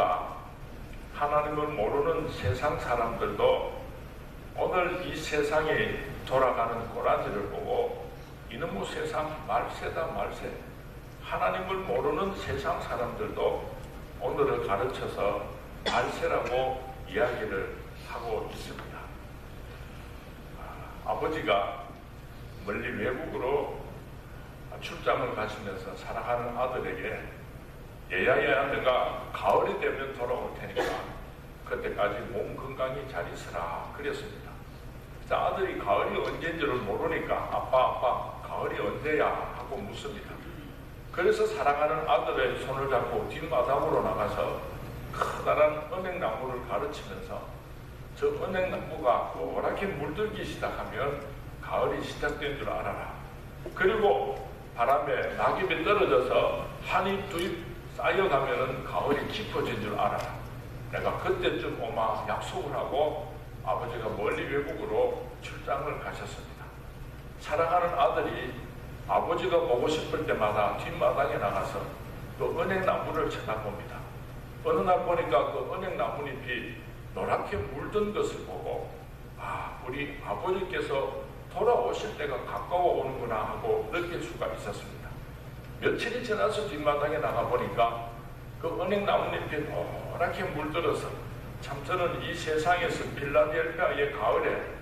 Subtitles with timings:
[0.00, 0.36] 보니까
[1.14, 3.80] 하나님을 모르는 세상 사람들도
[4.56, 8.10] 오늘 이 세상이 돌아가는 꼬라지를 보고
[8.50, 10.50] 이놈의 세상 말세다 말세
[11.22, 13.70] 하나님을 모르는 세상 사람들도
[14.20, 15.44] 오늘을 가르쳐서
[15.84, 17.76] 말세라고 이야기를
[18.08, 18.98] 하고 있습니다.
[20.58, 21.84] 아, 아버지가
[22.66, 23.80] 멀리 외국으로
[24.80, 27.39] 출장을 가시면서 사랑하는 아들에게
[28.10, 30.82] 내가 가을이 되면 돌아올 테니까
[31.64, 34.50] 그때까지 몸 건강히 잘 있으라 그랬습니다.
[35.28, 40.30] 자, 아들이 가을이 언제인지를 모르니까 아빠 아빠 가을이 언제야 하고 묻습니다.
[41.12, 44.60] 그래서 사랑하는 아들의 손을 잡고 뒷마당으로 나가서
[45.12, 47.40] 커다란 은행나무를 가르치면서
[48.16, 51.24] 저 은행나무가 노랗게 물들기 시작하면
[51.62, 53.14] 가을이 시작된 줄 알아라.
[53.74, 57.69] 그리고 바람에 낙엽이 떨어져서 한이 두입
[58.00, 60.34] 쌓여가면 가을이 깊어진 줄 알아라.
[60.90, 66.64] 내가 그때쯤 오마 약속을 하고 아버지가 멀리 외국으로 출장을 가셨습니다.
[67.40, 68.54] 사랑하는 아들이
[69.06, 71.82] 아버지가 보고 싶을 때마다 뒷마당에 나가서
[72.38, 73.96] 그 은행나무를 쳐다봅니다.
[74.64, 76.76] 어느 날 보니까 그 은행나무잎이
[77.14, 78.90] 노랗게 물든 것을 보고
[79.38, 81.20] 아 우리 아버지께서
[81.52, 85.09] 돌아오실 때가 가까워 오는구나 하고 느낄 수가 있었습니다.
[85.80, 88.10] 며칠이 지나서 뒷마당에 나가보니까
[88.60, 91.08] 그 은행나무잎이 노랗게 물들어서
[91.62, 94.74] 참 저는 이 세상에서 빌라델피아의 가을에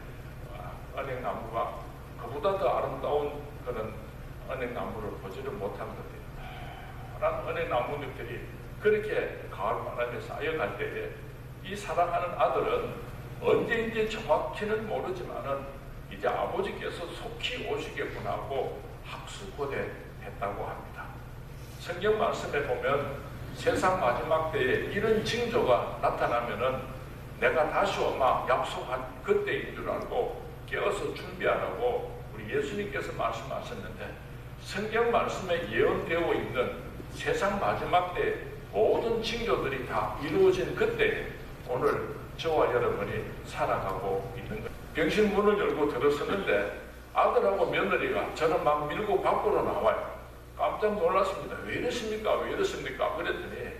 [0.52, 1.78] 아, 은행나무가
[2.20, 3.94] 그보다 더 아름다운 그런
[4.50, 6.18] 은행나무를 보지를 못한 것들이
[7.12, 8.40] 노란 은행나무잎들이
[8.82, 11.10] 그렇게 가을 바람에 쌓여갈 때에
[11.62, 12.94] 이 사랑하는 아들은
[13.40, 15.64] 언제인지 정확히는 모르지만은
[16.10, 21.04] 이제 아버지께서 속히 오시겠구나 하고 학수고대 했다고 합니다.
[21.80, 26.80] 성경 말씀에 보면 세상 마지막 때에 이런 징조가 나타나면은
[27.40, 34.12] 내가 다시 오마 약속한 그때인 줄 알고 깨어서 준비하라고 우리 예수님께서 말씀하셨는데
[34.62, 38.34] 성경 말씀에 예언되어 있는 세상 마지막 때
[38.72, 41.28] 모든 징조들이 다 이루어진 그때
[41.68, 44.68] 오늘 저와 여러분이 살아가고 있는 거예요.
[44.94, 46.80] 병실 문을 열고 들었었는데
[47.14, 50.17] 아들하고 며느리가 저는 막 밀고 밖으로 나와요.
[50.58, 51.56] 깜짝 놀랐습니다.
[51.64, 52.34] 왜 이러십니까?
[52.40, 53.14] 왜 이러십니까?
[53.14, 53.74] 그랬더니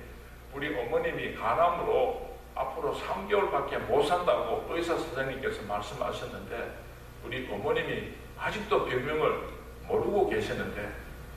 [0.54, 6.78] 우리 어머님이 간암으로 앞으로 3개월밖에 못 산다고 의사 선생님께서 말씀하셨는데
[7.24, 9.48] 우리 어머님이 아직도 병명을
[9.88, 10.92] 모르고 계시는데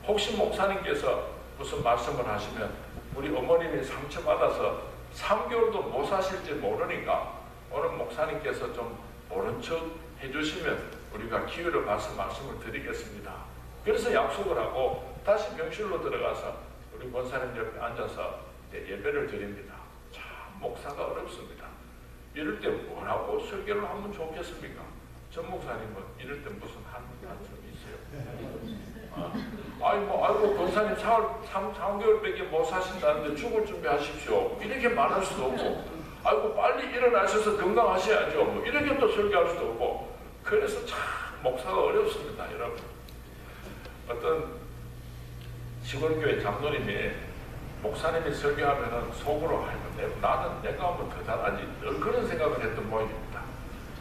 [0.07, 2.71] 혹시 목사님께서 무슨 말씀을 하시면
[3.15, 4.83] 우리 어머님이 상처받아서
[5.15, 7.39] 3개월도 못 사실지 모르니까
[7.71, 8.97] 오늘 목사님께서 좀
[9.27, 9.89] 모른 척
[10.21, 13.51] 해주시면 우리가 기회를 봐서 말씀을 드리겠습니다.
[13.83, 16.55] 그래서 약속을 하고 다시 병실로 들어가서
[16.95, 18.39] 우리 권사님 옆에 앉아서
[18.73, 19.75] 예배를 드립니다.
[20.11, 20.23] 참
[20.59, 21.65] 목사가 어렵습니다.
[22.33, 24.83] 이럴 때 뭐라고 설교를 하면 좋겠습니까?
[25.31, 27.95] 전 목사님은 이럴 때 무슨 한 말씀 있어요?
[29.13, 29.33] 아,
[29.83, 34.57] 아이 뭐 아이고 권사님 4월 3, 3개월밖에 못 사신다는데 죽을 준비하십시오.
[34.61, 35.83] 이렇게 말할 수도 없고
[36.23, 38.43] 아이고 빨리 일어나셔서 건강하셔야죠.
[38.43, 40.99] 뭐 이렇게 또 설교할 수도 없고 그래서 참
[41.43, 42.77] 목사가 어렵습니다, 여러분.
[44.07, 44.59] 어떤
[45.83, 47.11] 시골교회 장로님이
[47.81, 53.41] 목사님이 설교하면은 속으로 아이고 나는 내가 하면 더 잘하지 그런 생각을 했던 모양입니다.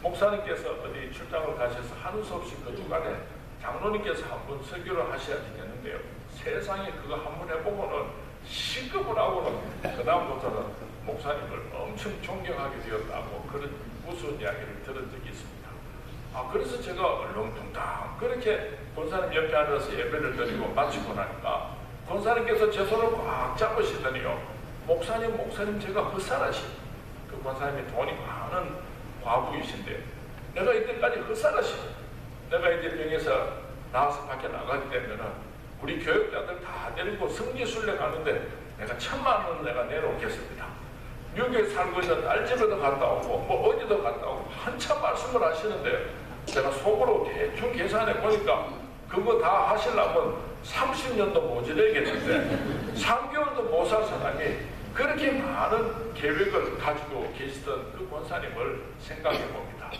[0.02, 3.16] 목사님께서 어디 출장을 가셔서 하는 수 없이 그 중간에
[3.62, 5.98] 장로님께서 한 번 설교를 하셔야 되겠는데요.
[6.34, 8.10] 세상에 그거 한 번 해보고는
[8.46, 10.66] 시급을 하고는 그 다음부터는
[11.04, 13.70] 목사님을 엄청 존경하게 되었다고 그런
[14.06, 15.59] 무서운 이야기를 들은 적이 있습니다.
[16.32, 21.80] 아 그래서 제가 얼렁뚱땅 그렇게 권사님 옆에 앉아서 예배를 드리고 마치고 나니까
[22.10, 24.60] 권사님께서 제 손을 꽉 잡으시더니요.
[24.84, 26.64] 목사님, 목사님, 제가 헛살하시.
[27.30, 28.74] 그 권사님이 돈이 많은
[29.22, 30.02] 과부이신데,
[30.54, 31.74] 내가 이때까지 헛살하시.
[32.50, 33.52] 내가 이제 병에서
[33.92, 35.24] 나와서 밖에 나가게 되면은,
[35.80, 40.59] 우리 교육자들 다 데리고 성지순례 가는데, 내가 천만 원 내가 내놓겠습니다.
[41.34, 46.10] 미국에 살고 있는 딸 집에도 갔다 오고, 뭐 어디도 갔다 오고, 한참 말씀을 하시는데,
[46.46, 48.68] 제가 속으로 대충 계산해 보니까,
[49.08, 54.56] 그거 다 하시려면 30년도 모자라겠는데 3개월도 못 살 사람이
[54.94, 59.90] 그렇게 많은 계획을 가지고 계시던 그 권사님을 생각해 봅니다.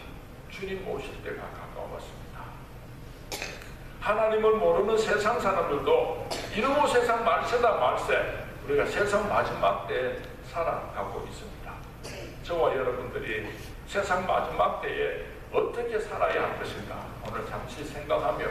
[0.50, 2.40] 주님 오실 때가 가까웠습니다.
[4.00, 10.16] 하나님을 모르는 세상 사람들도 이러고 세상 말세다 말세 우리가 세상 마지막 때에
[10.52, 11.72] 살아가고 있습니다.
[12.42, 13.48] 저와 여러분들이
[13.86, 18.44] 세상 마지막 때에 어떻게 살아야 할 것인가 오늘 잠시 생각하며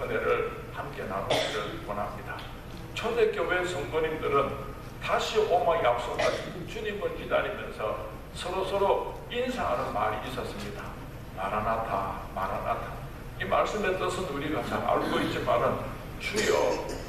[0.00, 2.36] 은혜를 함께 나누기를 원합니다.
[2.94, 4.72] 초대교회 성도님들은
[5.02, 10.82] 다시 오마 약속하신 주님을 기다리면서 서로 서로 인사하는 말이 있었습니다.
[11.36, 12.92] 마라나타, 마라나타.
[13.40, 15.78] 이 말씀의 뜻은 우리가 잘 알고 있지만은
[16.20, 16.54] 주여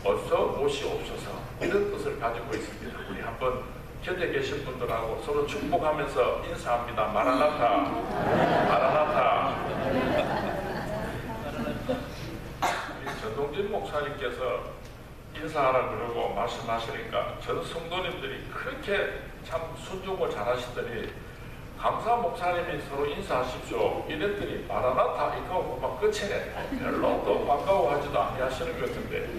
[0.04, 1.31] 어서 오시옵소서
[1.62, 3.00] 이런 뜻을 가지고 있습니다.
[3.10, 3.63] 우리 한번
[4.04, 7.08] 곁에 계신 분들하고 서로 축복하면서 인사합니다.
[7.08, 7.78] 마라나타,
[8.68, 9.56] 마라나타.
[13.22, 14.74] 전동진 목사님께서
[15.36, 21.10] 인사하라 그러고 말씀하시니까 전 성도님들이 그렇게 참 순종을 잘하시더니
[21.80, 29.30] 감사 목사님이 서로 인사하십시오 이랬더니 마라나타 이거 막 끝이네 별로 또 반가워하지도 아니하시는 것 같은데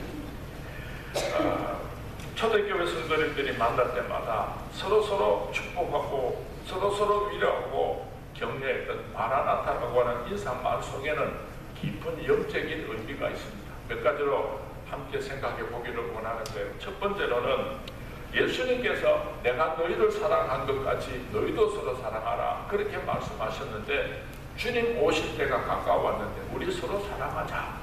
[1.39, 1.94] 어,
[2.35, 11.33] 초대교회 성도님들이 만날 때마다 서로 서로 축복하고 서로 서로 위로하고 격려했던 마라나타라고 하는 인사말 속에는
[11.81, 13.73] 깊은 영적인 의미가 있습니다.
[13.89, 14.61] 몇 가지로
[14.91, 17.79] 함께 생각해 보기를 원하는데 첫 번째로는
[18.35, 24.25] 예수님께서 내가 너희를 사랑한 것 같이 너희도 서로 사랑하라 그렇게 말씀하셨는데
[24.57, 27.79] 주님 오실 때가 가까웠는데 우리 서로 사랑하자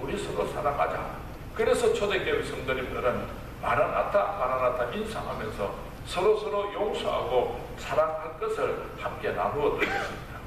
[0.00, 1.16] 우리 서로 사랑하자
[1.54, 5.74] 그래서 초대교회 성도님들은 마라나타 마라나타 인상하면서
[6.06, 10.38] 서로 서로 용서하고 사랑할 것을 함께 나누어 드렸습니다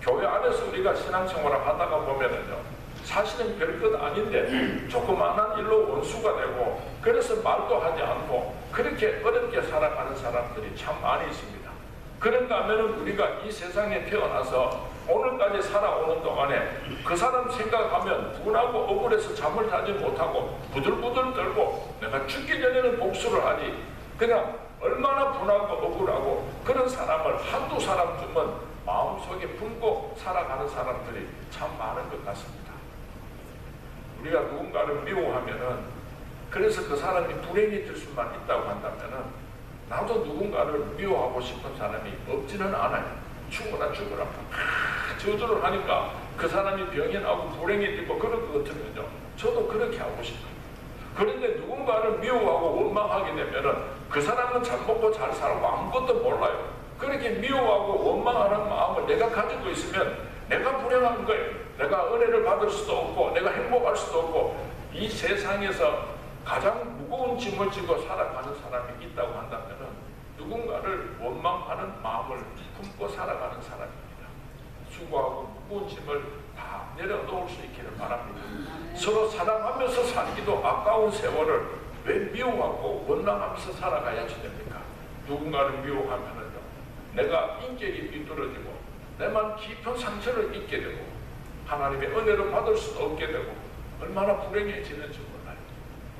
[0.00, 2.76] 교회 안에서 우리가 신앙생활을 하다가 보면은요
[3.06, 10.76] 사실은 별것 아닌데 조그마한 일로 원수가 되고 그래서 말도 하지 않고 그렇게 어렵게 살아가는 사람들이
[10.76, 11.70] 참 많이 있습니다.
[12.18, 19.68] 그런가 하면 우리가 이 세상에 태어나서 오늘까지 살아오는 동안에 그 사람 생각하면 분하고 억울해서 잠을
[19.70, 23.82] 자지 못하고 부들부들 떨고 내가 죽기 전에는 복수를 하지
[24.18, 32.24] 그냥 얼마나 분하고 억울하고 그런 사람을 한두 사람쯤은 마음속에 품고 살아가는 사람들이 참 많은 것
[32.24, 32.72] 같습니다.
[34.20, 35.96] 우리가 누군가를 미워하면은
[36.50, 39.46] 그래서 그 사람이 불행이 될 수만 있다고 한다면은
[39.88, 43.25] 나도 누군가를 미워하고 싶은 사람이 없지는 않아요.
[43.50, 49.06] 죽어라 죽어라 아, 저주를 하니까 그 사람이 병이 나고 불행이 되고 그럴 것 같으면요.
[49.36, 50.56] 저도 그렇게 하고 싶어요.
[51.14, 53.74] 그런데 누군가를 미워하고 원망하게 되면은
[54.10, 56.76] 그 사람은 잘 먹고 잘 살고 아무것도 몰라요.
[56.98, 61.52] 그렇게 미워하고 원망하는 마음을 내가 가지고 있으면 내가 불행한 거예요.
[61.78, 67.98] 내가 은혜를 받을 수도 없고 내가 행복할 수도 없고 이 세상에서 가장 무거운 짐을 지고
[68.02, 69.88] 살아가는 사람이 있다고 한다면
[70.38, 72.38] 누군가를 원망하는 마음을
[72.96, 74.26] 품고 살아가는 사람입니다.
[74.90, 76.24] 수고하고 무거운 짐을
[76.56, 78.40] 다 내려놓을 수 있기를 바랍니다.
[78.96, 81.66] 서로 사랑하면서 살기도 아까운 세월을
[82.04, 84.80] 왜 미워하고 원망하면서 살아가야지 됩니까?
[85.26, 86.60] 누군가를 미워하면은요,
[87.14, 88.76] 내가 인격이 삐뚤어지고
[89.18, 91.04] 내만 깊은 상처를 입게 되고
[91.66, 93.54] 하나님의 은혜를 받을 수도 없게 되고
[94.00, 95.56] 얼마나 불행해지는지 몰라요.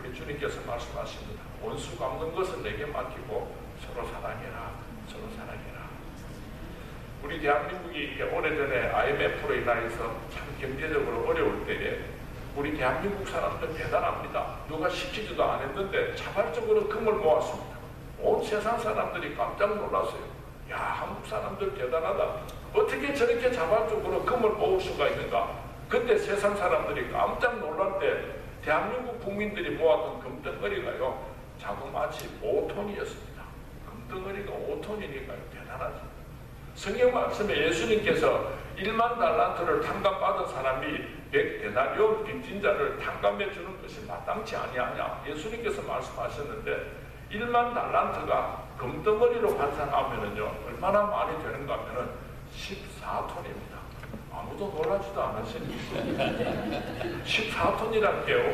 [0.01, 1.43] 우리 주님께서 말씀하십니다.
[1.63, 3.67] 원수 갚는 것은 내게 맡기고.
[3.87, 4.73] 서로 사랑해라.
[7.27, 9.97] 우리 대한민국이 오래전에 IMF로 인하여서
[10.33, 11.99] 참 경제적으로 어려울 때에
[12.55, 14.59] 우리 대한민국 사람들 대단합니다.
[14.69, 17.79] 누가 시키지도 않았는데 자발적으로 금을 모았습니다.
[18.21, 20.21] 온 세상 사람들이 깜짝 놀랐어요.
[20.71, 22.37] 야, 한국 사람들 대단하다.
[22.73, 25.63] 어떻게 저렇게 자발적으로 금을 모을 수가 있는가?
[25.89, 31.27] 그때 세상 사람들이 깜짝 놀랄 때 대한민국 국민들이 모았던 금덩어리가요,
[31.59, 33.43] 자그마치 5톤이었습니다.
[33.91, 36.06] 금덩어리가 5톤이니까요, 대단하죠.
[36.77, 40.87] 성경 말씀에 예수님께서 1만 달란트를 탕감받은 사람이
[41.33, 45.23] 100데나리온 빚진 자를 탕감해 주는 것이 마땅치 아니하냐.
[45.27, 46.93] 예수님께서 말씀하셨는데
[47.33, 52.11] 1만 달란트가 금덩어리로 환산하면은요, 얼마나 많이 되는가 하면은
[52.55, 53.77] 14톤입니다.
[54.31, 56.25] 아무도 놀라지도 않으십니까?
[57.25, 58.53] 14톤이란 게요.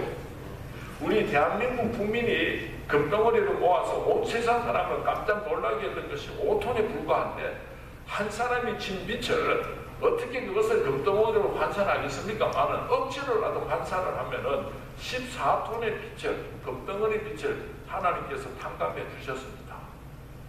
[1.00, 7.71] 우리 대한민국 국민이 금덩어리를 모아서 온 세상 사람을 깜짝 놀라게 했던 것이 5톤에 불과한데
[8.06, 14.66] 한 사람이 진 빛을 어떻게 그것을 금덩어리로 환산하겠습니까만은 억지로라도 환산을 하면은
[15.00, 19.76] 14톤의 빛을 금덩어리 빛을 하나님께서 탕감해 주셨습니다.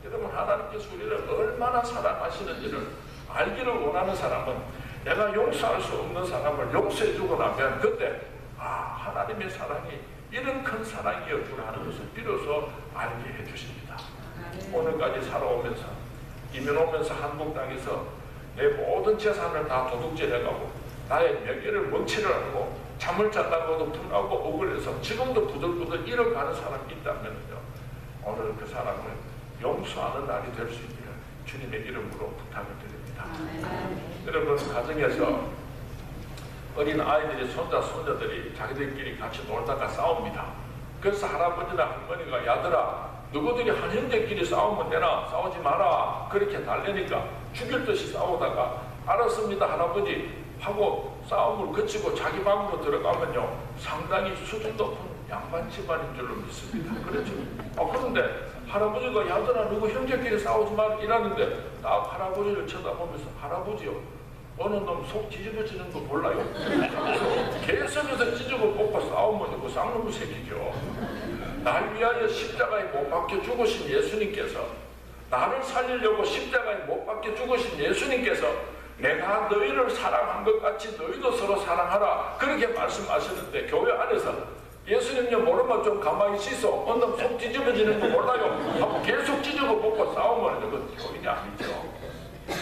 [0.05, 2.88] 여러분 하나님께서 우리를 얼마나 사랑하시는지를
[3.29, 4.57] 알기를 원하는 사람은
[5.05, 8.22] 내가 용서할 수 없는 사람을 용서해 주고 나면 그때
[8.57, 10.00] 아 하나님의 사랑이
[10.31, 13.98] 이런 큰 사랑이었구나 하는 것을 비로소 알게 해 주십니다.
[14.72, 16.02] 오늘까지 살아오면서
[16.53, 18.05] 이민 오면서 한국 땅에서
[18.55, 20.72] 내 모든 재산을 다 도둑질해가고
[21.10, 27.57] 나의 명예를 멍치를 하고 잠을 잤다고도 분하고 억울해서 지금도 부들부들 잃어가는 사람이 있다면요
[28.24, 29.01] 오늘 그 사람을
[29.62, 31.12] 용서하는 날이 될 수 있기를
[31.45, 33.25] 주님의 이름으로 부탁을 드립니다.
[34.25, 35.50] 여러분 가정에서
[36.75, 40.45] 어린 아이들이 손자 손자들이 자기들끼리 같이 놀다가 싸웁니다.
[41.01, 48.13] 그래서 할아버지나 할머니가 야들아 너희들이 한 형제끼리 싸우면 되나 싸우지 마라 그렇게 달래니까 죽일 듯이
[48.13, 54.98] 싸우다가 알았습니다 할아버지 하고 싸움을 그치고 자기 방으로 들어가면요 상당히 수준 높은
[55.30, 57.34] 양반 집안인 줄로 믿습니다 그렇죠
[57.75, 63.92] 아, 그런데 할아버지가 야들아 누구 형제끼리 싸우지 말 이러는데 딱 할아버지를 쳐다보면서 할아버지요
[64.60, 66.46] 어느 놈 속 뒤집어지는 거 몰라요
[67.66, 70.72] 계속해서 찢어고 뽑고 싸우면 그 쌍놈의 새끼죠
[71.63, 74.65] 날 위하여 십자가에 못 박혀 죽으신 예수님께서
[75.29, 78.48] 나를 살리려고 십자가에 못 박혀 죽으신 예수님께서
[78.98, 82.36] 내가 너희를 사랑한 것 같이 너희도 서로 사랑하라.
[82.38, 84.36] 그렇게 말씀하셨는데 교회 안에서
[84.86, 86.84] 예수님요 모르면 좀 가만히 있어.
[86.86, 88.75] 어느 속 뒤집어지는 거 몰라요.
[88.79, 91.84] 하고 계속 찢어고 뽑고 싸우면 그건 교인이 아니죠.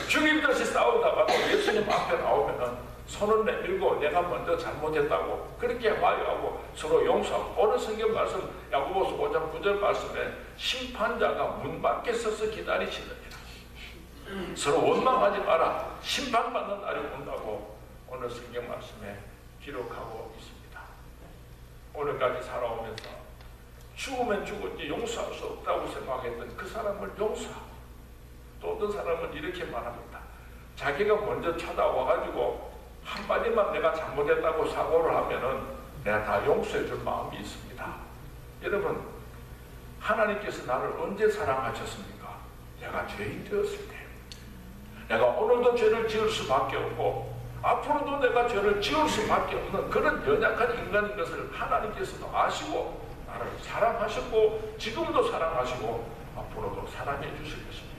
[0.07, 7.05] 죽일 듯이 싸우다가 또 예수님 앞에 나오면은 손을 내밀고 내가 먼저 잘못했다고 그렇게 화해하고 서로
[7.05, 13.37] 용서하고 오늘 성경 말씀 야고보서 5장 9절 말씀에 심판자가 문 밖에 서서 기다리시느니라.
[14.55, 15.97] 서로 원망하지 마라.
[16.01, 17.77] 심판받는 날이 온다고
[18.07, 19.19] 오늘 성경 말씀에
[19.61, 20.79] 기록하고 있습니다.
[21.93, 23.09] 오늘까지 살아오면서
[23.97, 27.71] 죽으면 죽었지 용서할 수 없다고 생각했던 그 사람을 용서하고
[28.61, 30.19] 또 어떤 사람은 이렇게 말합니다.
[30.77, 32.70] 자기가 먼저 찾아와가지고
[33.11, 35.63] 한마디만 내가 잘못했다고 사고를 하면은
[36.03, 37.85] 내가 다 용서해 줄 마음이 있습니다.
[38.63, 39.01] 여러분,
[39.99, 42.37] 하나님께서 나를 언제 사랑하셨습니까?
[42.79, 43.95] 내가 죄인 되었을 때.
[45.09, 51.15] 내가 오늘도 죄를 지을 수밖에 없고, 앞으로도 내가 죄를 지을 수밖에 없는 그런 연약한 인간인
[51.17, 57.91] 것을 하나님께서도 아시고, 나를 사랑하셨고, 지금도 사랑하시고, 앞으로도 사랑해 주실 것입니다.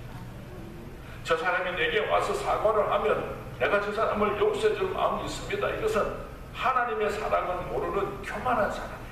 [1.23, 5.71] 저 사람이 내게 와서 사과를 하면 내가 저 사람을 용서해 줄 마음이 있습니다.
[5.71, 6.17] 이것은
[6.53, 9.03] 하나님의 사랑을 모르는 교만한 사람이에요.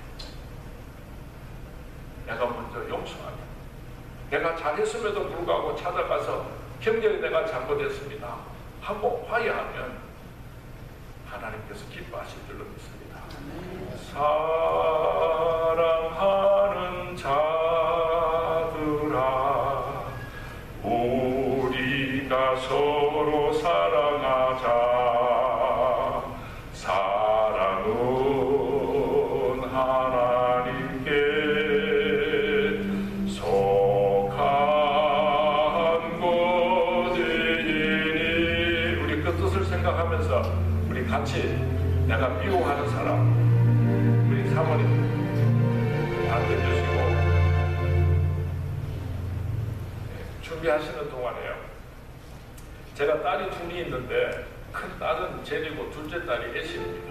[2.27, 3.39] 내가 먼저 용서하면
[4.29, 6.47] 내가 잘했음에도 불구하고 찾아가서
[6.81, 8.39] 형제에 내가 잘못했습니다.
[8.83, 9.99] 하고 화해하면
[11.29, 13.21] 하나님께서 기뻐하실 줄로 믿습니다.
[14.13, 15.61] 사랑하
[53.01, 57.11] 제가 딸이 둘이 있는데 큰 딸은 제리고 둘째 딸이 애신입니다.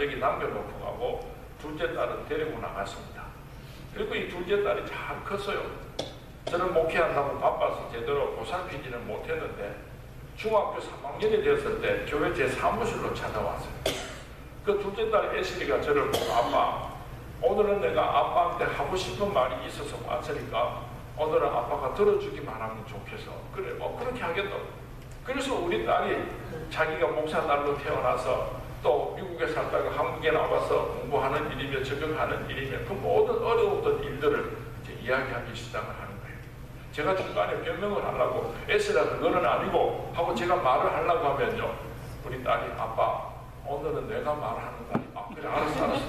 [0.00, 1.30] 여기 남겨놓고 가고
[1.60, 3.22] 둘째 딸은 데리고 나갔습니다.
[3.94, 5.60] 그리고 이 둘째 딸이 잘 컸어요.
[6.46, 9.76] 저는 목회한다고 바빠서 제대로 보살피지는 못했는데
[10.36, 13.72] 중학교 3학년이 됐을 때 교회 제 사무실로 찾아왔어요.
[14.64, 16.90] 그 둘째 딸 애슬이가 저를 보고 아빠
[17.42, 20.82] 오늘은 내가 아빠한테 하고 싶은 말이 있어서 왔으니까
[21.18, 23.32] 오늘은 아빠가 들어주기만 하면 좋겠어.
[23.54, 24.62] 그래, 어, 그렇게 하겠다고.
[25.24, 26.24] 그래서 우리 딸이
[26.70, 33.42] 자기가 목사 딸로 태어나서 또 미국에 살다가 한국에 나와서 공부하는 일이며 적응하는 일이며 그 모든
[33.42, 36.36] 어려웠던 일들을 이제 이야기하기 시작을 하는 거예요.
[36.92, 41.74] 제가 중간에 변명을 하려고 애쓰라 그거는 아니고 하고 제가 말을 하려고 하면요.
[42.24, 43.30] 우리 딸이 아빠
[43.66, 45.02] 오늘은 내가 말하는 거야.
[45.14, 46.04] 아, 그래 알았어 알았어.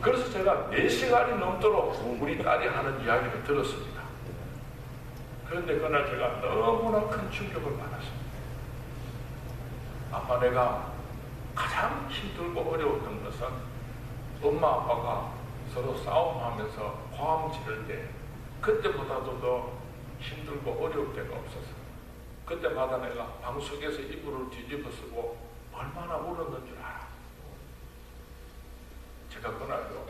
[0.00, 4.02] 그래서 제가 4시간이 넘도록 우리 딸이 하는 이야기를 들었습니다.
[5.48, 8.24] 그런데 그날 제가 너무나 큰 충격을 받았습니다.
[10.10, 10.93] 아빠 내가
[11.54, 13.46] 가장 힘들고 어려웠던 것은
[14.42, 15.32] 엄마 아빠가
[15.72, 18.08] 서로 싸움하면서 화음 지를 때
[18.60, 19.72] 그때보다도 더
[20.20, 21.84] 힘들고 어려울 때가 없었어.
[22.46, 25.38] 그때마다 내가 방석에서 이불을 뒤집어 쓰고
[25.72, 27.06] 얼마나 울었는 줄 알아.
[29.30, 30.06] 제가 그날도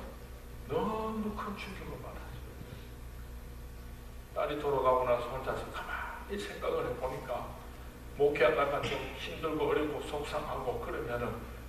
[0.69, 2.25] 너무 큰 충격을 받았어요.
[4.35, 7.64] 딸이 돌아가고 나서 혼자서 가만히 생각을 해보니까
[8.17, 11.29] 목회하다가 좀 힘들고 어렵고 속상하고 그러면은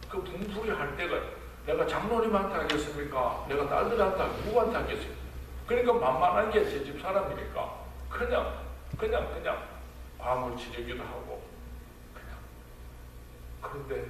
[0.10, 1.20] 그 분풀이 할 때가
[1.66, 3.46] 내가 장로님한테 하겠습니까?
[3.50, 5.16] 내가 딸들한테 누구한테 하겠습니까?
[5.68, 8.64] 그러니까 만만한 게 제 집 사람이니까 그냥
[9.00, 9.64] 그냥 그냥
[10.20, 11.44] 밤을 지르기도 하고
[12.14, 12.38] 그냥
[13.62, 14.06] 그런데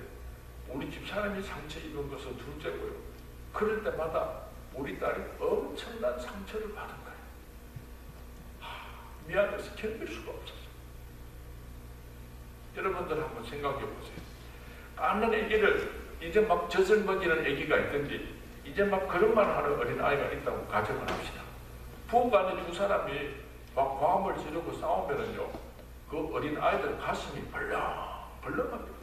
[0.70, 2.92] 우리 집 사람이 상처 입은 것은 둘째고요.
[3.54, 4.42] 그럴 때마다
[4.74, 7.18] 우리 딸이 엄청난 상처를 받은 거예요.
[8.60, 8.90] 하,
[9.26, 10.65] 미안해서 견딜 수가 없었어요.
[12.76, 14.16] 여러분들 한번 생각해 보세요.
[14.96, 18.36] 까는 애기를 이제 막 젖을 먹이는 애기가 있든지
[18.66, 21.42] 이제 막 그런 말 하는 어린 아이가 있다고 가정을 합시다.
[22.08, 23.30] 부부간에 두 사람이
[23.76, 25.50] 막 과음을 지르고 싸우면은요,
[26.10, 28.96] 그 어린 아이들 가슴이 벌렁벌렁합니다.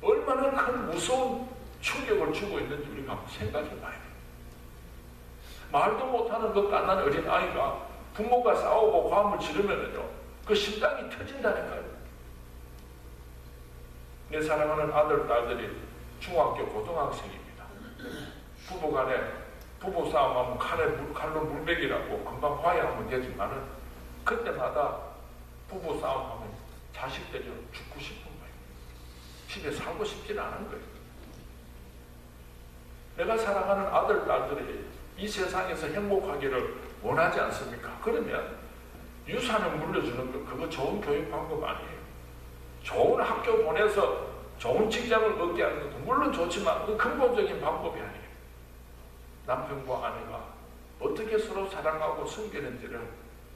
[0.00, 1.48] 얼마나 큰 무서운
[1.80, 4.12] 충격을 주고 있는지 우리가 한번 생각해 봐야 돼요.
[5.70, 10.04] 말도 못하는 그 깐난 어린 아이가 부모가 싸우고 과음을 지르면은요,
[10.46, 11.84] 그 심장이 터진다니까요.
[14.30, 15.76] 내 사랑하는 아들, 딸들이
[16.18, 17.64] 중학교, 고등학생입니다.
[18.66, 19.42] 부부 간에
[19.78, 23.62] 부부 싸움하면 칼에 물, 칼로 물백이라고 금방 화해하면 되지만은
[24.24, 24.98] 그때마다
[25.68, 26.48] 부부 싸움하면
[26.94, 28.54] 자식들이 죽고 싶은 거예요.
[29.48, 30.92] 집에 살고 싶지는 않은 거예요.
[33.16, 34.86] 내가 사랑하는 아들, 딸들이
[35.18, 37.98] 이 세상에서 행복하기를 원하지 않습니까?
[38.02, 38.61] 그러면
[39.26, 42.02] 유산을 물려주는 거, 그거 좋은 교육 방법 아니에요.
[42.82, 48.22] 좋은 학교 보내서 좋은 직장을 얻게 하는 것도 물론 좋지만 그 근본적인 방법이 아니에요.
[49.46, 50.52] 남편과 아내가
[51.00, 53.00] 어떻게 서로 사랑하고 섬기는지를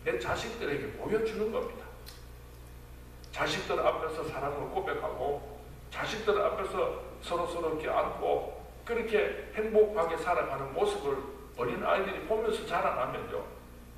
[0.04, 1.84] 내 자식들에게 보여주는 겁니다.
[3.32, 11.16] 자식들 앞에서 사랑을 고백하고 자식들 앞에서 서로 서로 이렇게 안고 그렇게 행복하게 살아가는 모습을
[11.58, 13.44] 어린 아이들이 보면서 자라나면요.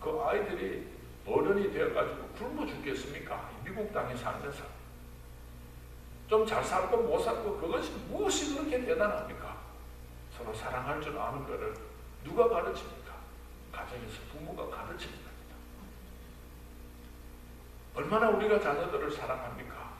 [0.01, 0.87] 그 아이들이
[1.33, 3.51] 어른이 되어가지고 굶어 죽겠습니까?
[3.65, 4.65] 미국 땅에 살면서.
[6.29, 9.57] 좀 잘 살고 못 살고 그것이 무엇이 그렇게 대단합니까?
[10.37, 11.75] 서로 사랑할 줄 아는 것을
[12.23, 13.15] 누가 가르칩니까?
[13.73, 15.57] 가정에서 부모가 가르치는 겁니다.
[17.95, 19.95] 얼마나 우리가 자녀들을 사랑합니까?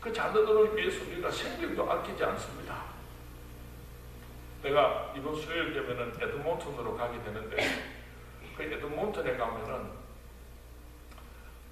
[0.00, 2.84] 그 자녀들을 위해서 우리가 생명도 아끼지 않습니다.
[4.62, 7.56] 내가 이번 수요일 되면은 에드몬턴으로 가게 되는데
[8.56, 10.03] 그 에드몬턴에 가면은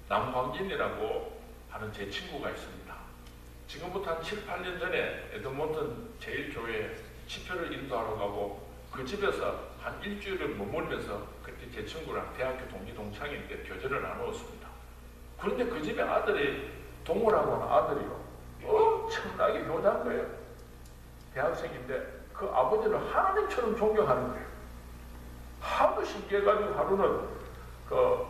[0.07, 2.93] 남광진이라고 하는 제 친구가 있습니다.
[3.67, 6.95] 지금부터 한 7, 8년 전에 에드몬턴 제일교회
[7.27, 14.01] 집회를 인도하러 가고 그 집에서 한 일주일을 머물면서 그때 제 친구랑 대학교 동기 동창인데 교제를
[14.03, 14.67] 나누었습니다.
[15.39, 16.71] 그런데 그 집에 아들이
[17.03, 18.23] 동물하고 하는 아들이요.
[18.65, 20.25] 엄청나게 효자한 거예요.
[21.33, 24.45] 대학생인데 그 아버지를 하나님처럼 존경하는 거예요.
[25.59, 27.27] 하도 신기해가지고 하루는
[27.89, 28.27] 그,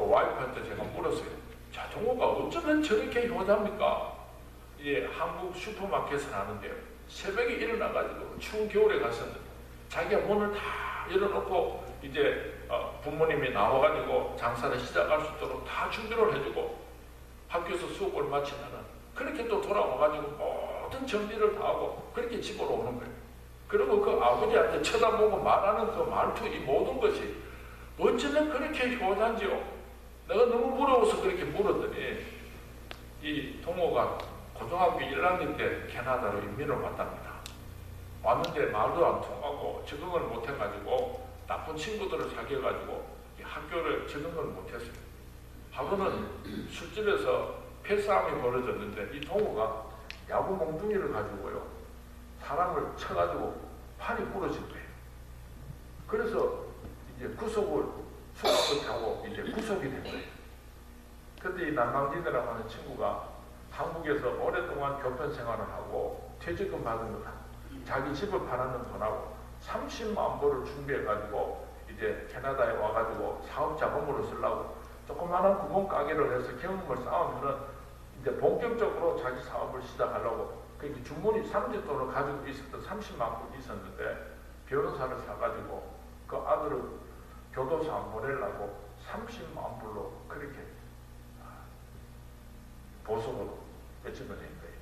[0.00, 1.28] 그 와이프한테 제가 물었어요.
[1.70, 4.14] 자동호가 어쩌면 저렇게 효자입니까?
[4.82, 6.72] 예, 한국 슈퍼마켓을 하는데요.
[7.06, 9.38] 새벽에 일어나가지고 추운 겨울에 갔었는데
[9.90, 16.80] 자기가 문을 다 열어놓고 이제 어, 부모님이 나와가지고 장사를 시작할 수 있도록 다 준비를 해주고
[17.48, 18.78] 학교에서 수업을 마치면은
[19.14, 23.12] 그렇게 또 돌아와가지고 모든 정리를 다 하고 그렇게 집으로 오는 거예요.
[23.68, 27.36] 그리고 그 아버지한테 쳐다보고 말하는 그 말투 이 모든 것이
[27.98, 29.79] 어쩌면 그렇게 효단지요.
[30.30, 32.24] 내가 너무 부러워서 그렇게 물었더니
[33.20, 34.16] 이 동호가
[34.54, 37.32] 고등학교 1학년 때 캐나다로 이민을 왔답니다.
[38.22, 44.92] 왔는데 말도 안 통하고 적응을 못 해가지고 나쁜 친구들을 사귀어가지고 학교를 적응을 못 했어요.
[45.72, 49.84] 하루는 술집에서 패싸움이 벌어졌는데 이 동호가
[50.28, 51.66] 야구 몽둥이를 가지고요
[52.40, 54.86] 사람을 쳐가지고 팔이 부러진 거예요.
[56.06, 56.66] 그래서
[57.16, 58.09] 이제 구속을
[58.40, 60.24] 수갑을 타고 이제 구속이 된 거예요.
[61.42, 63.28] 근데 이 남강진이라고 하는 친구가
[63.70, 67.32] 한국에서 오랫동안 교편 생활을 하고 퇴직금 받은 거다.
[67.84, 74.76] 자기 집을 팔아는 돈하고 30만 불을 준비해가지고 이제 캐나다에 와가지고 사업 자금으로 쓰려고
[75.06, 77.60] 조그마한 구멍 가게를 해서 경험을 쌓으면은
[78.20, 85.18] 이제 본격적으로 자기 사업을 시작하려고 그게 주머니 3주 돈을 가지고 있었던 30만 불이 있었는데 변호사를
[85.26, 87.09] 사가지고 그 아들을
[87.52, 90.58] 교도소 안 보내려고 30만 불로 그렇게
[93.04, 93.58] 보석으로
[94.04, 94.74] 외치면 된 거예요.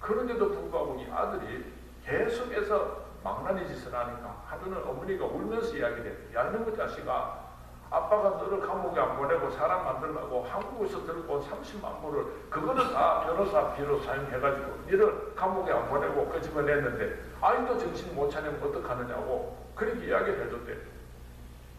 [0.00, 1.72] 그런데도 불구하고 이 아들이
[2.04, 6.30] 계속해서 망나니 짓을 하니까 하루는 어머니가 울면서 이야기를.
[6.34, 7.50] 야, 이놈의 자식아,
[7.90, 13.74] 아빠가 너를 감옥에 안 보내고 사람 만들라고 한국에서 들고 온 30만 불을 그거는 다 변호사
[13.74, 20.99] 비로 사용해가지고 너를 감옥에 안 보내고 끄집어냈는데 아직도 정신 못 차리면 어떡하느냐고 그렇게 이야기를 해줬대.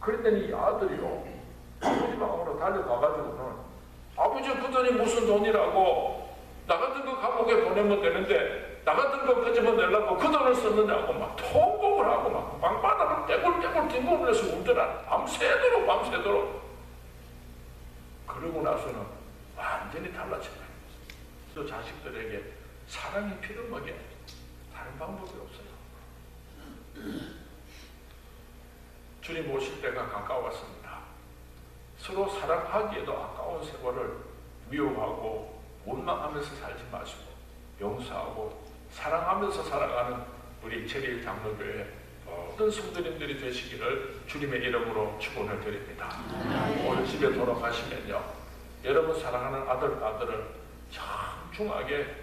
[0.02, 1.24] 그랬더니 이 아들이요.
[1.82, 3.56] 아버지 방으로 달려가가지고는
[4.18, 6.36] 아버지 그 돈이 무슨 돈이라고
[6.68, 11.36] 나 같은 거 감옥에 보내면 되는데 나 같은 거 끄집어 내려고 그 돈을 썼느냐고 막
[11.36, 15.02] 통곡을 하고 막 방바닥을 떼굴떼굴 뒷몸에서 울더라.
[15.04, 16.62] 밤새도록 밤새도록.
[18.28, 19.02] 그러고 나서는
[19.56, 20.72] 완전히 달라진 거예요
[21.54, 22.44] 그 자식들에게
[22.88, 23.94] 사랑이 피를 먹여
[24.74, 25.72] 다른 방법이 없어요
[29.32, 31.00] 주님 오실 때가 가까웠습니다
[31.98, 34.17] 서로 사랑하기에도 아까운 세월을
[34.70, 37.22] 미워하고 원망하면서 살지 마시고
[37.80, 40.22] 용서하고 사랑하면서 살아가는
[40.62, 41.88] 우리 제일 장로교회
[42.26, 46.10] 모든 성도님들이 되시기를 주님의 이름으로 축원을 드립니다.
[46.86, 48.22] 오늘 집에 돌아가시면요.
[48.84, 50.46] 여러분 사랑하는 아들, 딸들을
[50.91, 52.15] 정중하게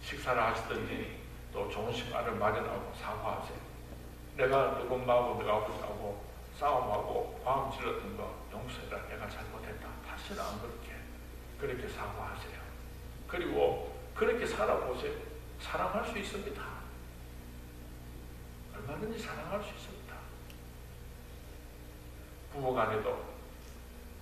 [0.00, 1.18] 식사를 하시든지
[1.52, 3.73] 또 좋은 시간을 마련하고 사과하세요.
[4.36, 6.24] 내가 누군 마음고 내가 아버지하고
[6.58, 9.06] 싸움하고 마음 질렀던 거 용서해라.
[9.08, 9.88] 내가 잘못했다.
[10.06, 10.94] 다시는 안 그렇게.
[11.58, 12.58] 그렇게 사과하세요.
[13.28, 15.12] 그리고 그렇게 살아보세요.
[15.60, 16.62] 사랑할 수 있습니다.
[18.74, 20.14] 얼마든지 사랑할 수 있습니다.
[22.52, 23.24] 부부간에도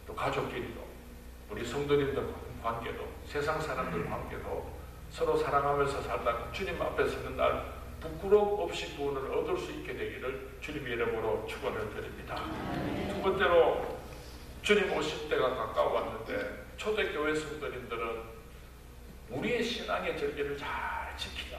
[0.07, 0.87] 또 가족끼리도
[1.51, 4.73] 우리 성도님들 관계도 세상 사람들 관계도
[5.11, 10.87] 서로 사랑하면서 살다가 주님 앞에 서는 날 부끄러움 없이 구원을 얻을 수 있게 되기를 주님
[10.87, 12.37] 이름으로 축원을 드립니다.
[13.09, 13.97] 두 번째로
[14.63, 18.23] 주님 오실 때가 가까웠는데 초대교회 성도님들은
[19.31, 21.59] 우리의 신앙의 절개를 잘 지키자.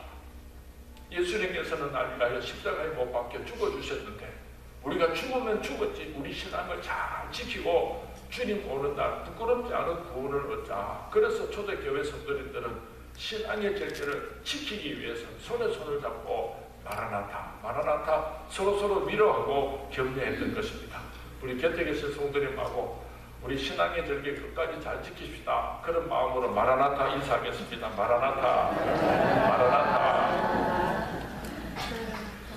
[1.10, 4.34] 예수님께서는 날 위하여 십자가에 못 박혀 죽어주셨는데
[4.84, 11.08] 우리가 죽으면 죽었지 우리 신앙을 잘 지키고 주님 오는 날 부끄럽지 않은 구원을 얻자.
[11.12, 20.54] 그래서 초대교회 성도님들은 신앙의 절개를 지키기 위해서 손에 손을 잡고 마라나타, 마라나타 서로서로 위로하고 격려했던
[20.54, 21.00] 것입니다.
[21.42, 23.04] 우리 곁에 계신 성도님하고
[23.42, 25.82] 우리 신앙의 절개 끝까지 잘 지킵시다.
[25.82, 27.90] 그런 마음으로 마라나타 인사하겠습니다.
[27.90, 28.72] 마라나타,
[29.50, 30.64] 마라나타.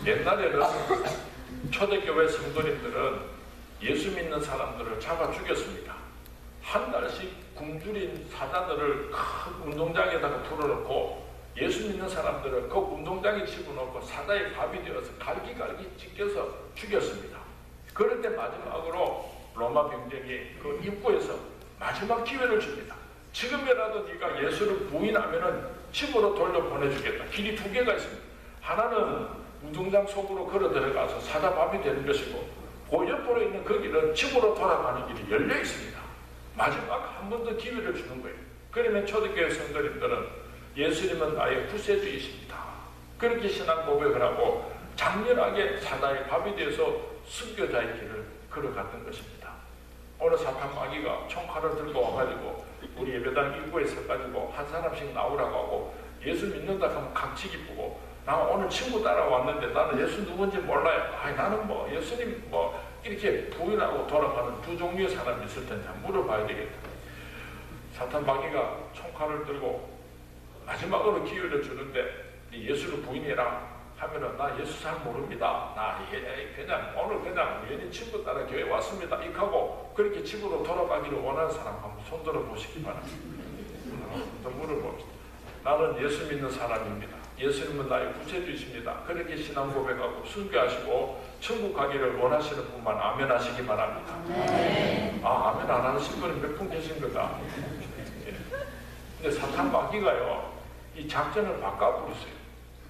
[0.04, 0.60] 옛날에는
[1.70, 3.20] 초대교회 성도님들은
[3.82, 6.05] 예수 믿는 사람들을 잡아 죽였습니다.
[6.66, 11.24] 한 달씩 굶주린 사자들을 큰 운동장에다가 풀어놓고
[11.58, 17.38] 예수 믿는 사람들을 그 운동장에 집어넣고 사자의 밥이 되어서 갈기갈기 찢겨서 죽였습니다.
[17.94, 20.24] 그럴 때 마지막으로 로마 병정이
[20.60, 21.38] 그 입구에서
[21.78, 22.96] 마지막 기회를 줍니다.
[23.32, 27.26] 지금이라도 네가 예수를 부인하면은 집으로 돌려 보내주겠다.
[27.26, 28.22] 길이 두 개가 있습니다.
[28.60, 29.28] 하나는
[29.62, 32.44] 운동장 속으로 걸어 들어가서 사자밥이 되는 것이고
[32.90, 36.05] 그 옆으로 있는 그 길은 집으로 돌아가는 길이 열려 있습니다.
[36.56, 38.36] 마지막 한 번 더 기회를 주는 거예요.
[38.70, 40.26] 그러면 초대교회 성도님들은
[40.76, 42.56] 예수님은 나의 구세주이십니다.
[43.18, 49.50] 그렇게 신앙 고백을 하고 장렬하게 사자의 밥이 되어서 순교자의 길을 걸어갔던 것입니다.
[50.18, 52.64] 어느 사탄 마귀가 총칼을 들고 와가지고
[52.96, 58.68] 우리 예배당 입구에 서가지고 한 사람씩 나오라고 하고 예수 믿는다 하면 각치기 보고 나 오늘
[58.68, 61.14] 친구 따라왔는데 나는 예수 누군지 몰라요.
[61.22, 66.74] 아 나는 뭐 예수님 뭐 이렇게 부인하고 돌아가는 두 종류의 사람이 있을 텐데 물어봐야 되겠다.
[67.92, 69.96] 사탄 마귀가 총칼을 들고
[70.66, 72.04] 마지막으로 기회를 주는데
[72.52, 75.72] 예수를 부인해라 하면은 나 예수 잘 모릅니다.
[75.76, 79.22] 나 예, 그냥 오늘 그냥 우연히 친구 따라 교회 왔습니다.
[79.22, 83.16] 이하고 그렇게 집으로 돌아가기를 원하는 사람 한번 손들어 보시기 바랍니다.
[84.42, 85.10] 더 물어봅시다.
[85.62, 87.16] 나는 예수 믿는 사람입니다.
[87.38, 89.02] 예수님은 나의 구세주이십니다.
[89.06, 94.14] 그렇게 신앙 고백하고 순교하시고 천국 가기를 원하시는 분만 아멘 하시기 바랍니다.
[95.22, 97.38] 아 아멘 안 하신 분이 몇분 계신 거다.
[98.26, 98.34] 예.
[99.20, 100.52] 근데 사탄 마귀가요
[100.96, 102.36] 이 작전을 바꿔버렸어요.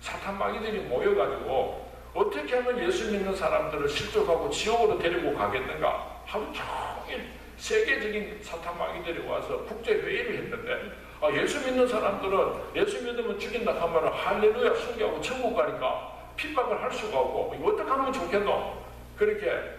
[0.00, 8.40] 사탄 마귀들이 모여가지고 어떻게 하면 예수 믿는 사람들을 실족하고 지옥으로 데리고 가겠는가 하루 종일 세계적인
[8.42, 14.74] 사탄 마귀들이 와서 국제 회의를 했는데 아, 예수 믿는 사람들은 예수 믿으면 죽인다 하면 할렐루야
[14.74, 18.85] 순교하고 천국 가니까 핍박을 할 수가 없고 어떻게 하면 좋겠노
[19.16, 19.77] 그렇게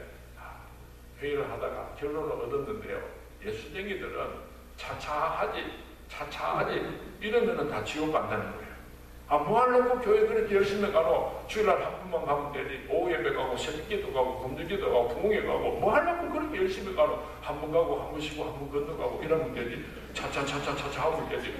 [1.22, 3.02] 회의를 하다가 결론을 얻었는데요
[3.46, 4.28] 예수쟁이들은
[4.76, 5.64] 차차하지
[6.10, 8.68] 차차하지 이러면은 다 지옥 간다는 거예요
[9.30, 11.44] 아, 뭐 하려고 교회 그렇게 열심히 가노?
[11.50, 12.88] 주일날 한 번만 가면 되지.
[12.90, 17.22] 오후 예배 가고, 새벽 기도 가고, 금주기도 가고, 부흥회 가고, 뭐 하려고 그렇게 열심히 가노?
[17.42, 19.84] 한 번 가고, 한 번 쉬고, 한 번 건너가고, 이러면 되지.
[20.14, 21.54] 차차차차차차 하면 되지.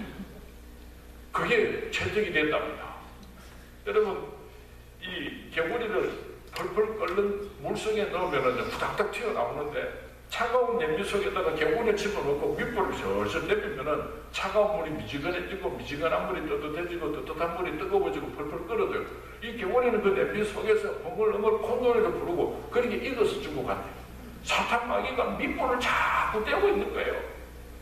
[1.34, 2.96] 그게 체득이 된답니다.
[3.86, 4.32] 여러분,
[5.08, 6.12] 이 개구리를
[6.54, 14.78] 펄펄 끓는 물속에 넣으면 후다닥 튀어나오는데 차가운 냄비 속에다가 개구리 집어넣고 밑불을 슬슬 내리면은 차가운
[14.78, 19.06] 물이 미지근해지고 미지근한 물이 뜨뜻해지고 뜨뜻한 물이 뜨거워지고 펄펄 끓어져요.
[19.42, 23.98] 이 개구리는 그 냄비 속에서 벙글벙글 콧노래를 부르고 그렇게 익어서 죽고 간대요.
[24.44, 27.37] 사탄 마귀가 밑불을 자꾸 때고 있는 거예요.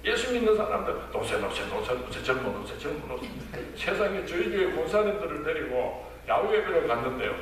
[0.06, 3.28] 예수 믿는 사람들 노세 노세 노세 노세 젊은 노세 젊은 노세
[3.76, 7.34] 세상에 저희 교회 권사님들을 데리고 야외 예배를 갔는데요.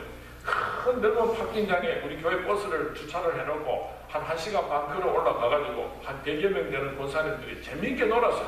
[0.45, 6.49] 큰 넓은 파킹장에 우리 교회 버스를 주차를 해놓고 한 1시간 반 걸어 올라가가지고 한 100여
[6.52, 8.47] 명 되는 권사님들이 재미있게 놀았어요.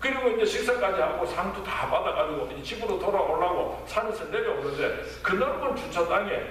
[0.00, 6.42] 그리고 이제 식사까지 하고 상도 다 받아가지고 이제 집으로 돌아오려고 산에서 내려오는데 그 넓은 주차장에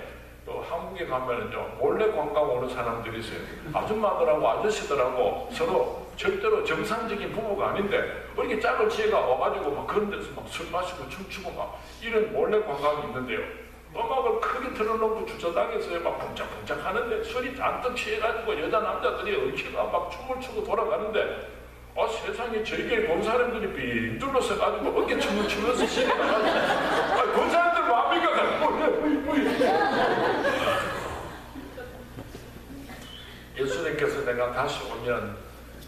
[0.44, 3.40] 또 한국에 가면은요 몰래 관광 오는 사람들이 있어요.
[3.74, 10.46] 아줌마들하고 아저씨들하고 서로 절대로 정상적인 부부가 아닌데 이렇게 짝을 지어가 와가지고 막 그런 데서 막
[10.48, 13.40] 술 마시고 춤추고 막 이런 몰래 관광이 있는데요.
[13.94, 20.42] 음악을 크게 틀어놓고 주차장에서 막 붕짝붕짝 하는데 술이 잔뜩 취해가지고 여자 남자들이 얽히가 막 춤을
[20.42, 21.50] 추고 돌아가는데
[21.98, 26.50] 아 세상에 저희끼리 본 사람들이 빙 둘러서 가지고 어깨 춤을 추면서 시내가가지고.
[26.50, 29.36] 아, 본 사람들 마음이가 가지고
[33.58, 35.45] 예수님께서 내가 다시 오면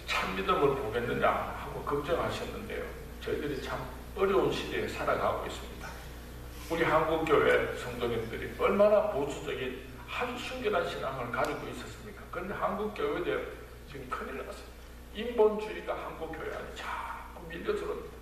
[0.08, 2.84] 참 믿음을 보겠느냐 하고 걱정하셨는데요.
[3.22, 3.80] 저희들이 참
[4.16, 5.88] 어려운 시대에 살아가고 있습니다.
[6.70, 12.24] 우리 한국교회 성도님들이 얼마나 보수적인 아주 순결한 신앙을 가지고 있었습니까?
[12.32, 13.46] 그런데 한국교회에
[13.92, 14.64] 지금 큰일 났어요.
[15.14, 18.18] 인본주의가 한국교회 안에 자꾸 밀려들어옵니다.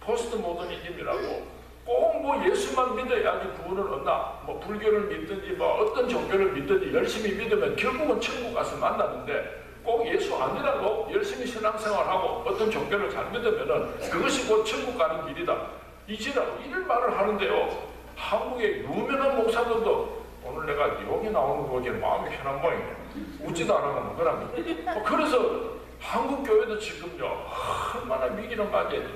[0.00, 6.94] 포스트 모더니즘이라고 꼭 뭐 예수만 믿어야지 구원을 얻나 뭐 불교를 믿든지 뭐 어떤 종교를 믿든지
[6.94, 13.98] 열심히 믿으면 결국은 천국 가서 만나는데 꼭 예수 아니라고 열심히 신앙생활하고 어떤 종교를 잘 믿으면은
[14.10, 15.66] 그것이 곧 천국 가는 길이다.
[16.06, 17.90] 이지라고 이런 말을 하는데요.
[18.16, 22.96] 한국의 유명한 목사들도 오늘 내가 여기 나오는 거 보기엔 마음이 편한 모양이에요.
[23.44, 24.52] 웃지도 않으면 그러면.
[24.96, 27.46] 어, 그래서 한국 교회도 지금요
[27.94, 29.08] 얼마나 위기를 맞이해요.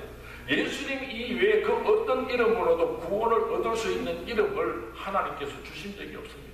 [0.49, 6.44] 예수님 이외에 그 어떤 이름으로도 구원을 얻을 수 있는 이름을 하나님께서 주신 적이 없습니다.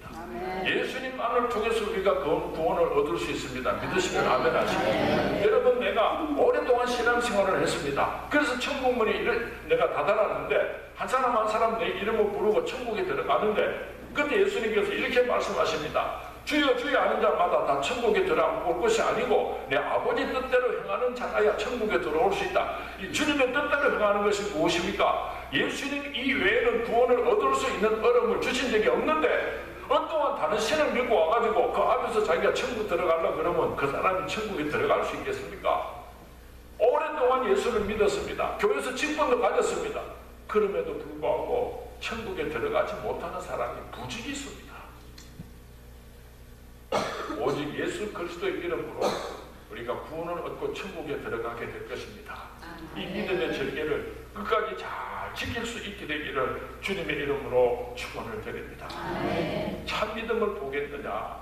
[0.66, 3.72] 예수님만을 통해서 우리가 그 구원을 얻을 수 있습니다.
[3.72, 8.26] 믿으시면 아멘 하시고 여러분 내가 오랫동안 신앙생활을 했습니다.
[8.30, 9.26] 그래서 천국문이
[9.68, 16.32] 내가 다다랐는데 한 사람 한 사람 내 이름을 부르고 천국에 들어가는데 그때 예수님께서 이렇게 말씀하십니다.
[16.44, 22.00] 주여 주여 하는 자마다 다 천국에 들어올 것이 아니고 내 아버지 뜻대로 행하는 자라야 천국에
[22.02, 22.78] 들어올 수 있다.
[23.00, 25.34] 이 주님의 뜻대로 행하는 것이 무엇입니까?
[25.54, 31.74] 예수님 이외에는 구원을 얻을 수 있는 얼음을 주신 적이 없는데 어떠한 다른 신을 믿고 와가지고
[31.74, 36.02] 그 앞에서 자기가 천국 들어가려 그러면 그 사람이 천국에 들어갈 수 있겠습니까?
[36.78, 38.58] 오랫동안 예수를 믿었습니다.
[38.58, 40.02] 교회에서 직분도 가졌습니다.
[40.48, 43.80] 그럼에도 불구하고 천국에 들어가지 못하는 사람이
[44.30, 44.72] 있습니다.
[47.38, 49.02] 오직 예수 그리스도의 이름으로
[49.72, 52.44] 우리가 구원을 얻고 천국에 들어가게 될 것입니다.
[52.96, 54.90] 이 믿음의 절개를 끝까지 잘
[55.36, 58.88] 지킬 수 있게 되기를 주님의 이름으로 축원을 드립니다.
[59.86, 61.42] 참 믿음을 보겠느냐?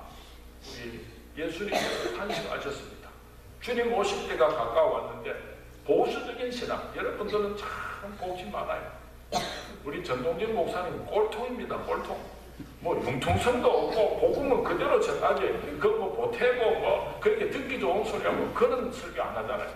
[0.66, 1.04] 우리
[1.36, 3.08] 예수님께서 탄식하셨습니다.
[3.60, 5.34] 주님 오실 때가 가까웠는데
[5.84, 8.90] 보수적인 신앙 여러분들은 참 복이 많아요.
[9.84, 11.76] 우리 전동진 목사님 꼴통입니다.
[11.78, 12.40] 꼴통.
[12.80, 19.22] 뭐 융통성도 없고 복음은 그대로 전하지 그뭐 보태고 뭐 그렇게 듣기 좋은 소리하고 그런 설교
[19.22, 19.70] 안 하잖아요.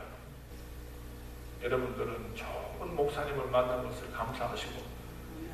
[1.62, 2.44] 여러분들은 좋
[2.84, 4.82] 은 목사님을 만난 것을 감사하시고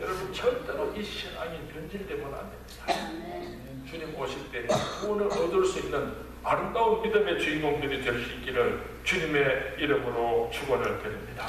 [0.00, 3.86] 여러분 절대로 이 신앙이 변질되면 안 됩니다.
[3.88, 6.12] 주님 오실 때 구원을 얻을 수 있는
[6.42, 11.46] 아름다운 믿음의 주인공들이 될 수 있기를 주님의 이름으로 축원을 드립니다.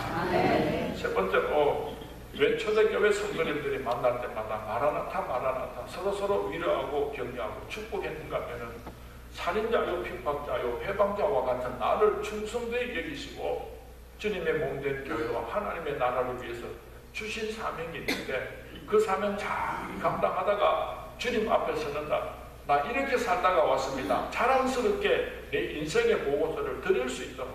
[0.96, 1.96] 세 번째로
[2.38, 8.68] 왜 초대 교회 성도님들이 만날 때마다 마라나타 마라나타 서로 서로 위로하고 격려하고 축복했는가 하면은
[9.34, 13.81] 살인자요 핍박자요 해방자와 같은 나를 충성되게 여기시고
[14.22, 16.68] 주님의 몸된 교회와 하나님의 나라를 위해서
[17.12, 19.50] 주신 사명이 있는데 그 사명 잘
[20.00, 22.36] 감당하다가 주님 앞에 서는다.
[22.68, 24.30] 나 이렇게 살다가 왔습니다.
[24.30, 27.52] 자랑스럽게 내 인생의 보고서를 드릴 수 있도록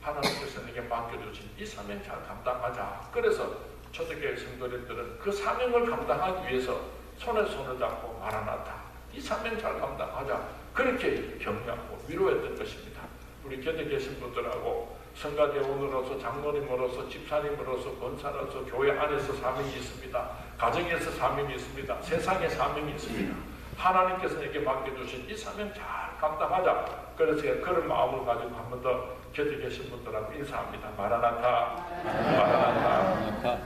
[0.00, 3.10] 하나님께서 내게 맡겨주신 이 사명 잘 감당하자.
[3.12, 3.52] 그래서
[3.90, 6.80] 초대교회 성도님들은 그 사명을 감당하기 위해서
[7.18, 8.84] 손에 손을 잡고 마라나타.
[9.12, 10.48] 이 사명 잘 감당하자.
[10.72, 13.02] 그렇게 격려하고 위로했던 것입니다.
[13.42, 20.28] 우리 곁에 계신 분들하고 성가대원으로서 장로님으로서 집사님으로서 권사로서 교회 안에서 사명이 있습니다.
[20.58, 22.02] 가정에서 사명이 있습니다.
[22.02, 23.34] 세상에 사명이 있습니다.
[23.76, 25.82] 하나님께서 내게 맡겨주신 이 사명 잘
[26.20, 27.04] 감당하자.
[27.16, 30.90] 그래서 그런 마음을 가지고 한 번 더 곁에 계신 분들하고 인사합니다.
[30.96, 33.58] 마라나타, 마라나타.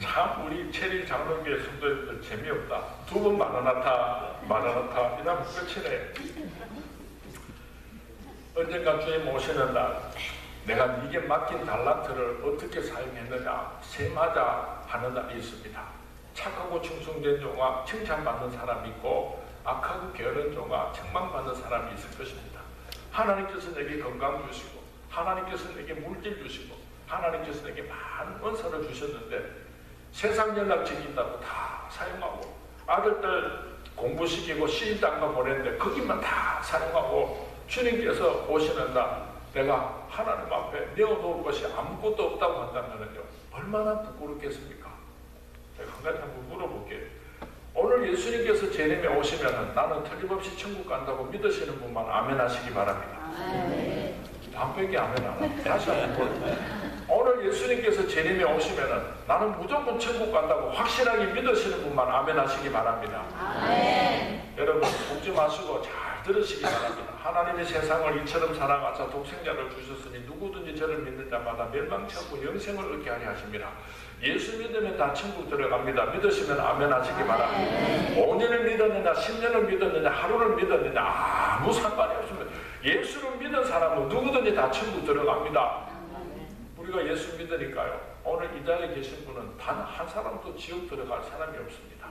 [0.00, 2.82] 참 우리 체리 장로교회 성도님들 재미없다.
[3.06, 6.12] 두 번 마라나타, 마라나타 이러면 끝이네.
[8.54, 9.98] 언젠가 주님 오시는 날
[10.66, 15.82] 내가 네게 맡긴 달란트를 어떻게 사용했느냐 세마자 하는 날이 있습니다.
[16.34, 22.60] 착하고 충성된 종아 칭찬받는 사람이 있고 악하고 게으른 종아 책망받는 사람이 있을 것입니다.
[23.10, 29.62] 하나님께서 내게 건강 주시고 하나님께서 내게 물질 주시고 하나님께서 내게 많은 원사를 주셨는데
[30.12, 32.54] 세상 연락 챙긴다고 다 사용하고
[32.86, 41.66] 아들들 공부시키고 시집장가 보냈는데 거기만 다 사용하고 주님께서 오시는 날 내가 하나님 앞에 내어놓을 것이
[41.66, 43.20] 아무것도 없다고 한다면요
[43.52, 44.90] 얼마나 부끄럽겠습니까?
[45.76, 47.00] 제가 한 가지 한번 물어볼게요.
[47.74, 53.18] 오늘 예수님께서 제림에 오시면 나는 틀림없이 천국 간다고 믿으시는 분만 아멘 하시기 바랍니다.
[54.54, 56.58] 반백이 아멘 안 하고 다시 한번
[57.08, 63.24] 오늘 예수님께서 제림에 오시면 나는 무조건 천국 간다고 확실하게 믿으시는 분만 아멘 하시기 바랍니다.
[64.58, 64.82] 여러분
[65.14, 67.12] 웃지 마시고 잘 들으시기 바랍니다.
[67.18, 73.30] 하나님의 세상을 이처럼 사랑하사 독생자를 주셨으니 누구든지 저를 믿는 자마다 멸망치 않고 영생을 얻게 하려
[73.30, 73.70] 하십니다.
[74.22, 76.06] 예수 믿으면 다 천국 들어갑니다.
[76.06, 78.20] 믿으시면 아멘 하시기 바랍니다.
[78.20, 82.50] 5년을 믿었느냐 10년을 믿었느냐 하루를 믿었느냐 아무 상관이 없습니다.
[82.84, 85.88] 예수를 믿은 사람은 누구든지 다 천국 들어갑니다.
[86.78, 88.00] 우리가 예수 믿으니까요.
[88.24, 92.08] 오늘 이 자리에 계신 분은 단 한 사람도 지옥 들어갈 사람이 없습니다.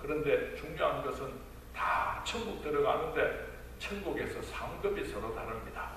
[0.00, 1.45] 그런데 중요한 것은
[1.76, 3.46] 다 천국 들어가는데
[3.78, 5.90] 천국에서 상급이 서로 다릅니다.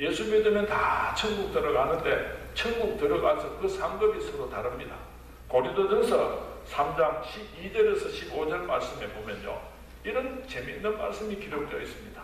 [0.00, 4.96] 예수 믿으면 다 천국 들어가는데 천국 들어가서 그 상급이 서로 다릅니다.
[5.48, 9.60] 고린도전서 3장 12절에서 15절 말씀에 보면요.
[10.02, 12.22] 이런 재미있는 말씀이 기록되어 있습니다.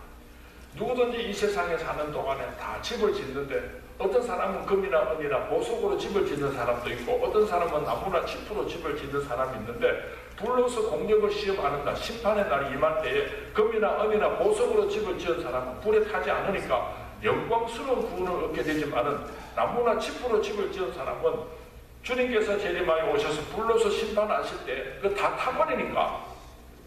[0.74, 6.52] 누구든지 이 세상에 사는 동안에 다 집을 짓는데 어떤 사람은 금이나 은이나 보석으로 집을 짓는
[6.52, 11.94] 사람도 있고 어떤 사람은 나무나 칩으로 집을 짓는 사람이 있는데 불로서 공력을 시험하는다.
[11.94, 18.44] 심판의 날이 임할 때에 금이나 은이나 보석으로 집을 지은 사람은 불에 타지 않으니까 영광스러운 구원을
[18.46, 19.18] 얻게 되지만은
[19.55, 21.61] 나무나 칩으로 집을 지은 사람은
[22.03, 26.24] 주님께서 재림하여 오셔서 불로서 심판하실 때 그 다 타버리니까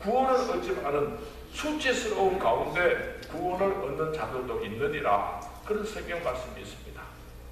[0.02, 1.18] 구원을 얻지만은
[1.54, 7.02] 수치스러운 가운데 구원을 얻는 자들도 있느니라 그런 성경 말씀이 있습니다.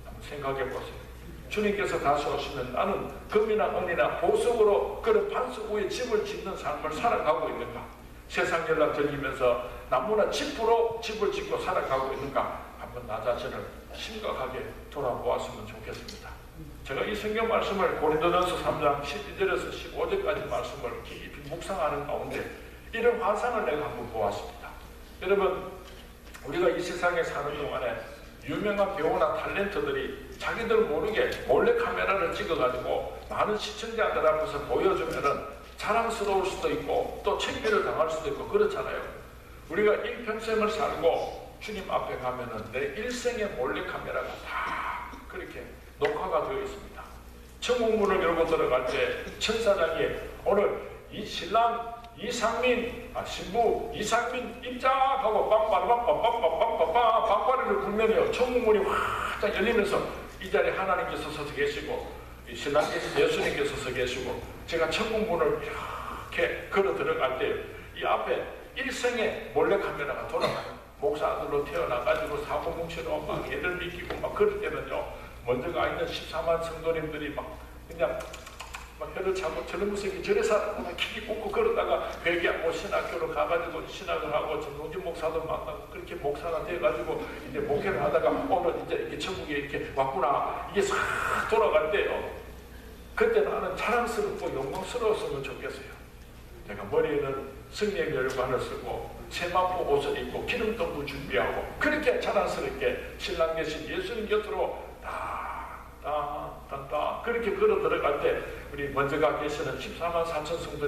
[0.05, 1.00] 한번 생각해 보세요.
[1.51, 7.85] 주님께서 다시 오시면 나는 금이나 은이나 보석으로 그런 반석 위에 집을 짓는 삶을 살아가고 있는가?
[8.29, 12.61] 세상 연락 들리면서 나무나 칩으로 집을 짓고 살아가고 있는가?
[12.79, 16.29] 한번 나 자신을 심각하게 돌아보았으면 좋겠습니다.
[16.85, 22.49] 제가 이 성경 말씀을 고린도전서 3장 12절에서 15절까지 말씀을 깊이 묵상하는 가운데
[22.93, 24.69] 이런 환상을 내가 한번 보았습니다.
[25.21, 25.69] 여러분
[26.45, 27.97] 우리가 이 세상에 사는 동안에
[28.45, 35.45] 유명한 배우나 탤런트들이 자기들 모르게 몰래 카메라를 찍어가지고 많은 시청자들 앞에서 보여주면은
[35.77, 39.01] 자랑스러울 수도 있고 또 창피를 당할 수도 있고 그렇잖아요.
[39.69, 45.63] 우리가 일평생을 살고 주님 앞에 가면은 내 일생의 몰래 카메라가 다 그렇게
[45.99, 47.03] 녹화가 되어 있습니다.
[47.59, 50.07] 천국문을 열고 들어갈 때 천사장이
[50.43, 60.49] 오늘 이 신랑 이상민 아, 신부 이상민 입장하고 빵빠라빵빵빵빵빵빵 빵빠리를 불면요 천국문이 활짝 열리면서 이
[60.49, 62.11] 자리에 하나님께서 서서 계시고
[62.53, 68.43] 신앙계신 예수님께서 서 계시고 제가 천국문을 이렇게 걸어 들어갈 때 이 앞에
[68.75, 70.79] 일생에 몰래카메라가 돌아가요.
[70.99, 75.05] 목사들로 태어나가지고 사고 뭉치로 막 애들 믿기고 막 그럴 때는요.
[75.45, 78.17] 먼저 가 있는 14만 성도님들이 막 그냥
[79.01, 84.61] 막 혀를 차고 저런 모습이 저래 살았구나 기기 꽂고 그러다가 회개하고 신학교로 가가지고 신학을 하고
[84.61, 90.69] 전동진 목사도 만나고 그렇게 목사가 돼가지고 이제 목회를 하다가 오늘 이제 이렇게 천국에 이렇게 왔구나.
[90.71, 90.95] 이게 싹
[91.49, 92.29] 돌아갈 때요.
[93.15, 95.89] 그때 나는 자랑스럽고 영광스러웠으면 좋겠어요.
[96.67, 104.27] 내가 머리에는 승리의 멸관을 쓰고 세마포 옷을 입고 기름동도 준비하고 그렇게 자랑스럽게 신랑 계신 예수님
[104.27, 106.30] 곁으로 따따따
[107.31, 108.41] 그렇게 걸어 들어갈 때
[108.73, 110.87] 우리 먼저가 계시는 14만 4천 성도들이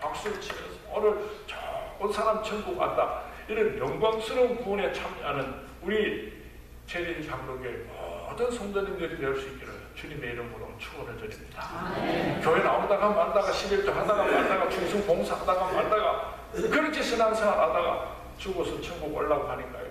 [0.00, 6.36] 박수를 치면서 오늘 좋은 사람 천국 왔다 이런 영광스러운 구원에 참여하는 우리
[6.86, 7.86] 제일 장로교회
[8.28, 11.60] 모든 성도님들이 될 수 있기를 주님의 이름으로 축원을 드립니다.
[11.62, 19.16] 아, 교회 나오다가 말다가 11조 하다가 말다가 중승 봉사하다가 말다가 그렇게 신앙생활 하다가 죽어서 천국
[19.16, 19.86] 올라가니까요.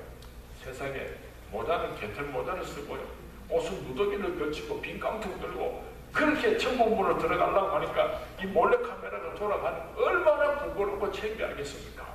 [0.64, 1.08] 세상에
[1.52, 3.02] 모자는 개털 모자를 쓰고요.
[3.50, 5.84] 옷은 무더기를 걸치고 빈 깡통 들고
[6.14, 12.06] 그렇게 천국문으로 들어가려고 하니까 이 몰래카메라가 돌아가는 얼마나 부끄럽고 창피하겠습니까?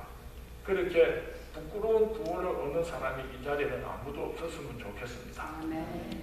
[0.65, 1.23] 그렇게
[1.53, 5.43] 부끄러운 구원을 얻는 사람이 이 자리에는 아무도 없었으면 좋겠습니다.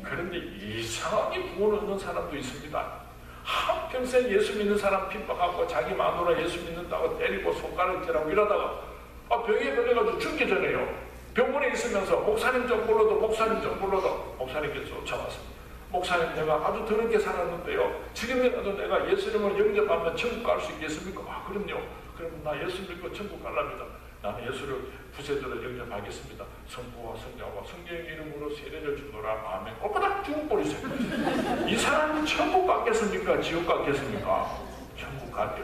[0.02, 3.00] 그런데 이상하게 구원을 얻는 사람도 있습니다.
[3.44, 8.82] 한평생 예수 믿는 사람 핍박하고 자기 마누라 예수 믿는다고 때리고 손가락질하고 이러다가
[9.28, 11.09] 아, 병에 걸려가지고 죽기 전에요.
[11.34, 15.50] 병원에 있으면서 목사님 좀 불러도 목사님 좀 불러도 목사님께서 쫓아왔습니다.
[15.90, 18.04] 목사님 내가 아주 더럽게 살았는데요.
[18.14, 21.22] 지금이라도 내가 예수님을 영접하면 천국 갈 수 있겠습니까?
[21.26, 21.82] 아 그럼요.
[22.16, 23.84] 그러면 나 예수 믿고 천국 갈랍니다.
[24.22, 26.44] 나는 예수를 구세주로 영접하겠습니다.
[26.68, 29.32] 성부와 성자와 성령의 이름으로 세례를 주노라.
[29.60, 29.74] 아멘.
[29.78, 30.88] 꼬바닥 죽어버리세요.
[31.66, 33.40] 이 사람이 천국 갔겠습니까?
[33.40, 34.58] 지옥 갔겠습니까?
[34.98, 35.62] 천국 가죠.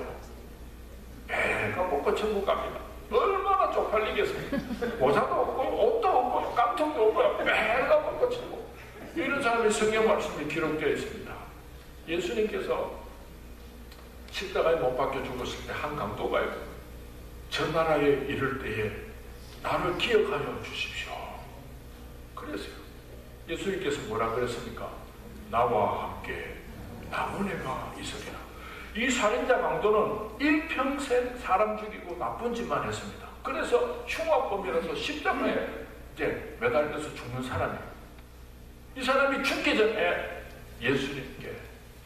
[1.29, 2.81] 배가 뽑고 천국 갑니다.
[3.11, 4.87] 얼마나 쪽팔리겠습니까?
[4.99, 8.67] 모자도 없고 옷도 없고 깡통도 없고 매가 먹고 치고
[9.15, 11.33] 이런 사람이 성경 말씀이 기록되어 있습니다.
[12.09, 12.95] 예수님께서
[14.31, 16.53] 십자가에 못 박혀 죽었을 때 한 강도가요.
[17.51, 18.91] 저 나라에 이를 때에
[19.63, 21.13] 나를 기억하여 주십시오.
[22.35, 22.75] 그랬어요.
[23.49, 24.91] 예수님께서 뭐라 그랬습니까?
[25.51, 26.57] 나와 함께
[27.11, 28.37] 나무네가 있으리라.
[28.97, 33.29] 이 살인자 강도는 일평생 사람 죽이고 나쁜 짓만 했습니다.
[33.43, 35.69] 그래서 흉악범이라서 십자가에
[36.15, 37.83] 이제 매달려서 죽는 사람이에요.
[38.97, 40.47] 이 사람이 죽기 전에
[40.81, 41.55] 예수님께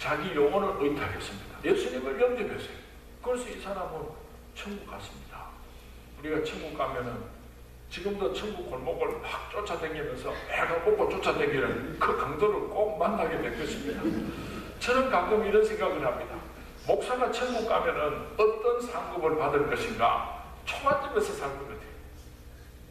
[0.00, 1.58] 자기 영혼을 의탁했습니다.
[1.64, 2.80] 예수님을 영접했어요.
[3.22, 4.00] 그래서 이 사람은
[4.56, 5.46] 천국 갔습니다.
[6.18, 7.12] 우리가 천국 가면은
[7.88, 14.02] 지금도 천국 골목을 막 쫓아다니면서 애가 뽑고 쫓아다니는 그 강도를 꼭 만나게 될 것입니다.
[14.80, 16.39] 저는 가끔 이런 생각을 합니다.
[16.90, 21.80] 목사가 천국 가면은 어떤 상급을 받을 것인가 초가집에서 살것 같아요.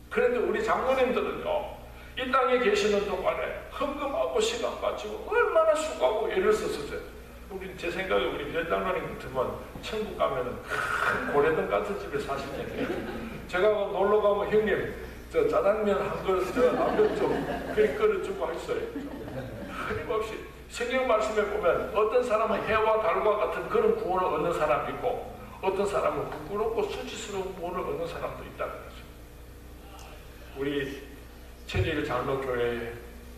[0.09, 1.77] 그런데 우리 장로님들은요,
[2.17, 6.99] 이 땅에 계시는 동안에 헌금하고 시간 가지고 얼마나 수고하고 애를 썼었어요.
[7.49, 12.87] 우리 제 생각에 우리 변장로님 같으면 천국 가면은 큰 고래등 같은 집에 사시잖아요.
[13.49, 18.79] 제가 놀러 가면 형님 저 짜장면 한 그릇 저 라면 좀 그리 끓여주고 했어요.
[19.87, 25.85] 끊임없이 성경 말씀에 보면 어떤 사람은 해와 달과 같은 그런 구원을 얻는 사람이 있고 어떤
[25.85, 28.95] 사람은 부끄럽고 수치스러운 구원을 얻는 사람도 있다는 거죠.
[30.57, 31.07] 우리
[31.67, 32.93] 천일 장로교회의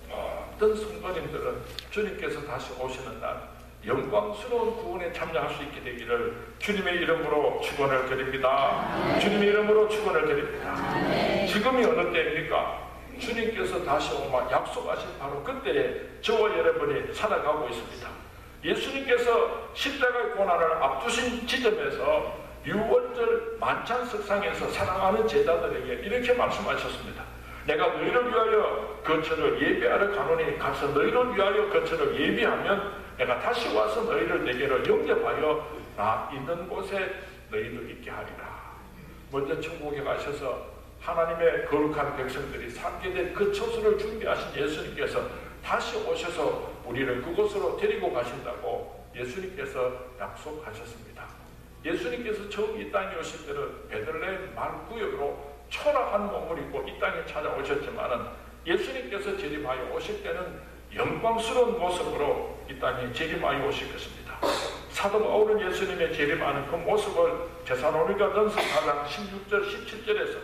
[0.09, 3.50] 모든 성도님들은 주님께서 다시 오시는 날
[3.85, 9.17] 영광스러운 구원에 참여할 수 있게 되기를 주님의 이름으로 축원을 드립니다.
[9.19, 10.75] 주님의 이름으로 축원을 드립니다.
[11.47, 12.91] 지금이 어느 때입니까?
[13.19, 18.07] 주님께서 다시 오마 약속하신 바로 그때에 저와 여러분이 살아가고 있습니다.
[18.63, 27.23] 예수님께서 십자가의 고난을 앞두신 지점에서 유월절 만찬 석상에서 사랑하는 제자들에게 이렇게 말씀하셨습니다.
[27.65, 34.43] 내가 너희를 위하여 거처를 예비하러 가노니 가서 너희를 위하여 거처를 예비하면 내가 다시 와서 너희를
[34.45, 37.13] 내게로 영접하여 나 있는 곳에
[37.51, 38.71] 너희도 있게 하리라.
[39.31, 45.23] 먼저 천국에 가셔서 하나님의 거룩한 백성들이 살게 된그 처소를 준비하신 예수님께서
[45.63, 51.23] 다시 오셔서 우리를 그곳으로 데리고 가신다고 예수님께서 약속하셨습니다.
[51.85, 58.25] 예수님께서 처음 이 땅에 오실 때는 베들레헴 말구역으로 초라한 몸을 입고 이 땅에 찾아오셨지만은
[58.65, 64.37] 예수님께서 재림하여 오실 때는 영광스러운 모습으로 이 땅에 재림하여 오실 것입니다.
[64.89, 70.37] 사도 바울은 예수님의 재림하는 그 모습을 제사노니가 전서 4장 16절 17절에서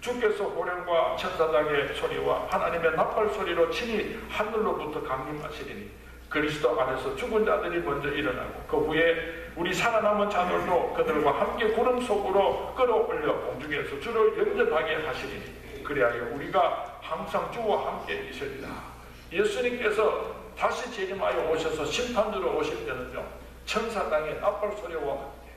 [0.00, 5.90] 주께서 호령과 천사장의 소리와 하나님의 나팔 소리로 친히 하늘로부터 강림하시리니
[6.28, 12.74] 그리스도 안에서 죽은 자들이 먼저 일어나고 그 후에 우리 살아남은 자들도 그들과 함께 구름 속으로
[12.74, 18.93] 끌어올려 공중에서 주를 영접하게 하시리니 그리하여 우리가 항상 주와 함께 있으리라
[19.34, 23.26] 예수님께서 다시 재림하여 오셔서 심판으로 오실 때는요
[23.66, 25.50] 천사당의 나팔 소리와 함께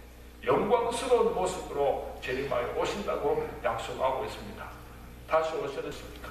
[0.43, 4.67] 영광스러운 모습으로 재림하여 오신다고 약속하고 있습니다
[5.29, 6.29] 다시 오셨습니까?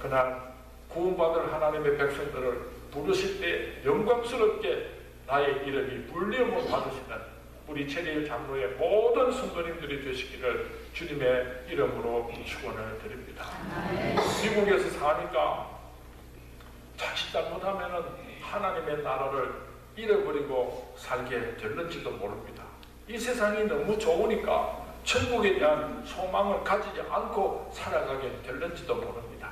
[0.00, 0.54] 그날
[0.88, 4.90] 구원받을 하나님의 백성들을 부르실 때 영광스럽게
[5.26, 13.44] 나의 이름이 불리움을 받으시는 우리 체리일 장로의 모든 성도님들이 되시기를 주님의 이름으로 축원을 드립니다.
[14.42, 15.69] 미국에서 사니까
[17.00, 19.54] 자칫 잘못하면 하나님의 나라를
[19.96, 22.62] 잃어버리고 살게 될는지도 모릅니다.
[23.08, 29.48] 이 세상이 너무 좋으니까 천국에 대한 소망을 가지지 않고 살아가게 될는지도 모릅니다.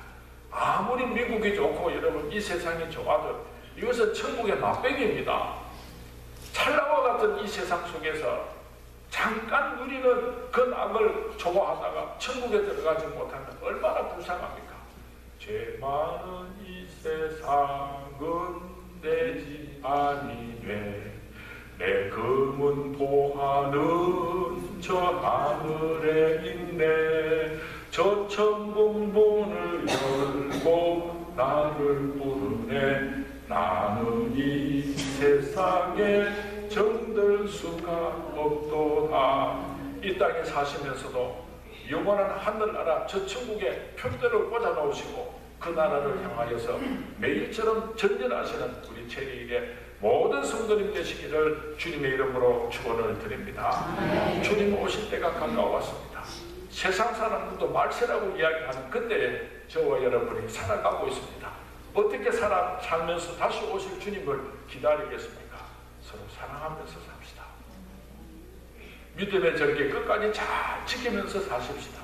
[0.50, 3.46] 아무리 미국이 좋고 여러분 이 세상이 좋아도
[3.76, 5.54] 이것은 천국의 맛배기입니다.
[6.52, 8.46] 찰나와 같은 이 세상 속에서
[9.08, 14.68] 잠깐 누리는 그 낙을 좋아하다가 천국에 들어가지 못하면 얼마나 불쌍합니까?
[15.38, 18.60] 죄 많은 이 세상은
[19.00, 21.12] 내지 아니되
[21.78, 27.56] 내 금은 보하는 저 하늘에 있네.
[27.92, 33.24] 저 천공문을 열고 나를 부르네.
[33.46, 37.92] 나는 이 세상에 정들 수가
[38.34, 39.66] 없도다.
[40.02, 41.46] 이 땅에 사시면서도
[41.90, 46.78] 영원한 하늘나라 저 천국에 편대를 꽂아 놓으시고 그 나라를 향하여서
[47.18, 53.88] 매일처럼 전진하시는 우리 체리에게 모든 성도님 되시기를 주님의 이름으로 축원을 드립니다.
[54.42, 56.22] 주님 오실 때가 가까웠습니다.
[56.70, 61.50] 세상 사람들도 말세라고 이야기하는 그때에 저와 여러분이 살아가고 있습니다.
[61.92, 65.58] 어떻게 살아, 살면서 다시 오실 주님을 기다리겠습니까?
[66.00, 67.42] 서로 사랑하면서 삽시다.
[69.16, 72.02] 믿음의 절개 끝까지 잘 지키면서 사십시다.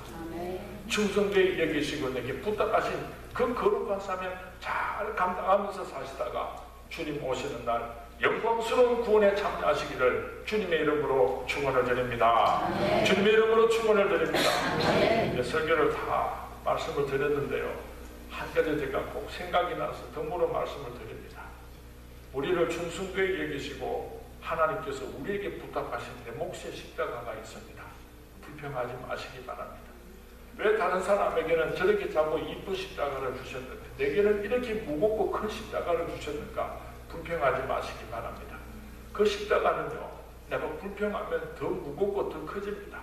[0.89, 2.91] 충성되게 여기시고 내게 부탁하신
[3.35, 6.55] 그 거룩한 사명 잘 감당하면서 사시다가
[6.89, 12.65] 주님 오시는 날 영광스러운 구원에 참여하시기를 주님의 이름으로 축원을 드립니다.
[12.79, 13.03] 네.
[13.03, 14.49] 주님의 이름으로 축원을 드립니다.
[14.89, 15.43] 네.
[15.43, 17.77] 설교를 다 말씀을 드렸는데요.
[18.31, 21.41] 한 가지 제가 꼭 생각이 나서 덤으로 말씀을 드립니다.
[22.31, 27.83] 우리를 충성되게 여기시고 하나님께서 우리에게 부탁하신 내 몫의 십자가가 있습니다.
[28.43, 29.84] 불평하지 마시기 바랍니다.
[30.57, 36.79] 왜 다른 사람에게는 저렇게 작고 이쁜 십자가를 주셨는데 내게는 이렇게 무겁고 큰 십자가를 주셨는가?
[37.09, 38.57] 불평하지 마시기 바랍니다.
[39.11, 40.09] 그 십자가는요,
[40.49, 42.99] 내가 불평하면 더 무겁고 더 커집니다.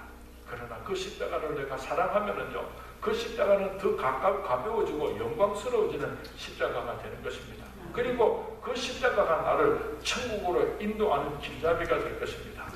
[0.49, 2.65] 그러나 그 십자가를 내가 사랑하면은요,
[3.01, 7.67] 그 십자가는 더 가까, 가벼워지고 영광스러워지는 십자가가 되는 것입니다.
[7.93, 12.67] 그리고 그 십자가가 나를 천국으로 인도하는 길잡이가 될 것입니다.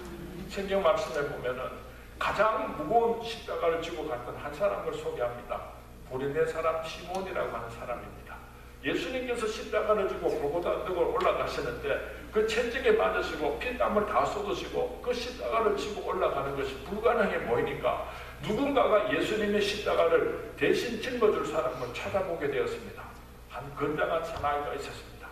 [0.49, 1.86] 성경 말씀에 보면은
[2.19, 5.61] 가장 무거운 십자가를 지고 갔던 한 사람을 소개합니다.
[6.09, 8.37] 보리네 사람 시몬이라고 하는 사람입니다.
[8.85, 16.07] 예수님께서 십자가를 지고 골고다 언덕을 올라가시는데 그 채찍에 맞으시고 피땀을 다 쏟으시고 그 십자가를 지고
[16.09, 18.09] 올라가는 것이 불가능해 보이니까
[18.43, 23.03] 누군가가 예수님의 십자가를 대신 짊어줄 사람을 찾아보게 되었습니다.
[23.49, 25.29] 한 건장한 사나이가 있었습니다.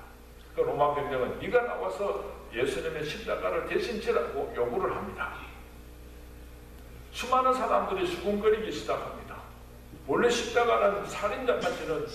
[0.57, 5.35] 그 로마 병정은 네가 나와서 예수님의 십자가를 대신 지라고 요구를 합니다.
[7.15, 9.37] 수많은 사람들이 수군거리기 시작합니다.
[10.07, 12.07] 원래 십자가는 살인자가 지는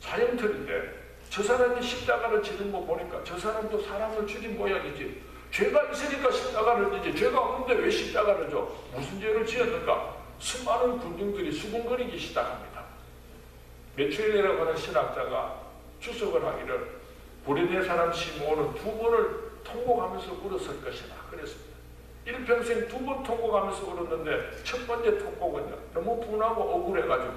[0.00, 5.22] 사형틀인데 저 사람이 십자가를 지는 거 보니까 저 사람도 사람을 죽인 모양이지
[5.52, 8.68] 죄가 있으니까 십자가를 지지 죄가 없는데 왜 십자가를 줘?
[8.92, 10.16] 무슨 죄를 지었는가?
[10.40, 12.82] 수많은 군중들이 수군거리기 시작합니다.
[13.94, 15.60] 메추엘이라고 하는 신학자가
[16.00, 17.00] 추석을 하기를
[17.44, 21.21] 고려대 사람 시몬은 두 번을 통곡하면서 울었을 것이다.
[22.24, 25.76] 일평생 두 번 통곡하면서 울었는데 첫 번째 통곡은요.
[25.94, 27.32] 너무 분하고 억울해가지고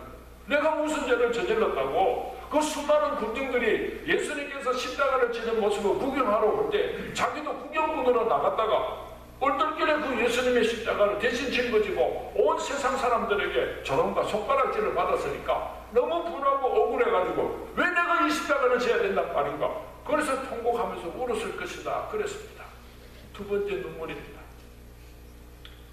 [0.47, 7.51] 내가 무슨 죄를 저질렀다고 그 수많은 군중들이 예수님께서 십자가를 지는 모습을 구경하러 올 때 자기도
[7.57, 9.05] 구경꾼으로 나갔다가
[9.39, 17.69] 얼떨결에 그 예수님의 십자가를 대신 짊어지고 온 세상 사람들에게 저런가 손가락질을 받았으니까 너무 분하고 억울해가지고
[17.75, 19.75] 왜 내가 이 십자가를 져야 된단 말인가?
[20.05, 22.07] 그래서 통곡하면서 울었을 것이다.
[22.11, 22.63] 그랬습니다.
[23.33, 24.44] 두 번째 눈물입니다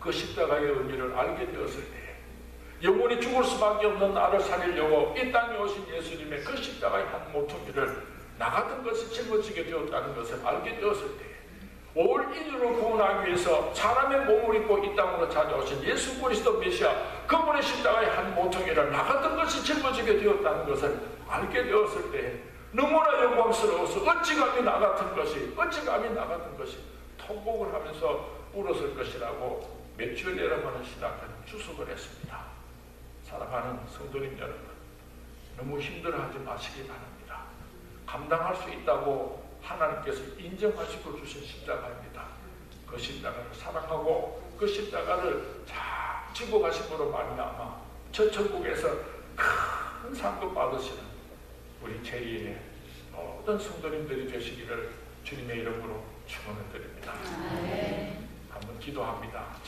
[0.03, 2.03] 그 십자가의 의미를 알게 되었을 때
[2.83, 8.51] 영원히 죽을 수밖에 없는 나를 살리려고 이 땅에 오신 예수님의 그 십자가의 한 모퉁이를 나
[8.51, 11.25] 같은 것이 짊어지게 되었다는 것을 알게 되었을 때,
[11.95, 16.91] 올 인류를 구원하기 위해서 사람의 몸을 입고 이 땅으로 찾아오신 예수 그리스도 메시아
[17.27, 20.99] 그분의 십자가의 한 모퉁이를 나 같은 것이 짊어지게 되었다는 것을
[21.29, 22.41] 알게 되었을 때
[22.73, 26.79] 너무나 영광스러워서 어찌 감히 나 같은 것이 어찌 감히 나 같은 것이
[27.19, 32.45] 통곡을 하면서 울었을 것이라고 몇 주에 내려가는 신학교는 주석을 했습니다.
[33.25, 34.61] 사랑하는 성도님 여러분,
[35.57, 37.45] 너무 힘들어하지 마시기 바랍니다.
[38.07, 42.27] 감당할 수 있다고 하나님께서 인정하시고 주신 십자가입니다.
[42.87, 47.81] 그 십자가를 사랑하고 그 십자가를 잘 지고 가심으로 말미암아
[48.11, 48.89] 저 천국에서
[49.37, 51.03] 큰 상급 받으시는
[51.83, 52.59] 우리 제2의
[53.13, 54.93] 모든 성도님들이 되시기를
[55.25, 57.15] 주님의 이름으로 축원을 드립니다.
[58.51, 59.57] 한번 기도합니다.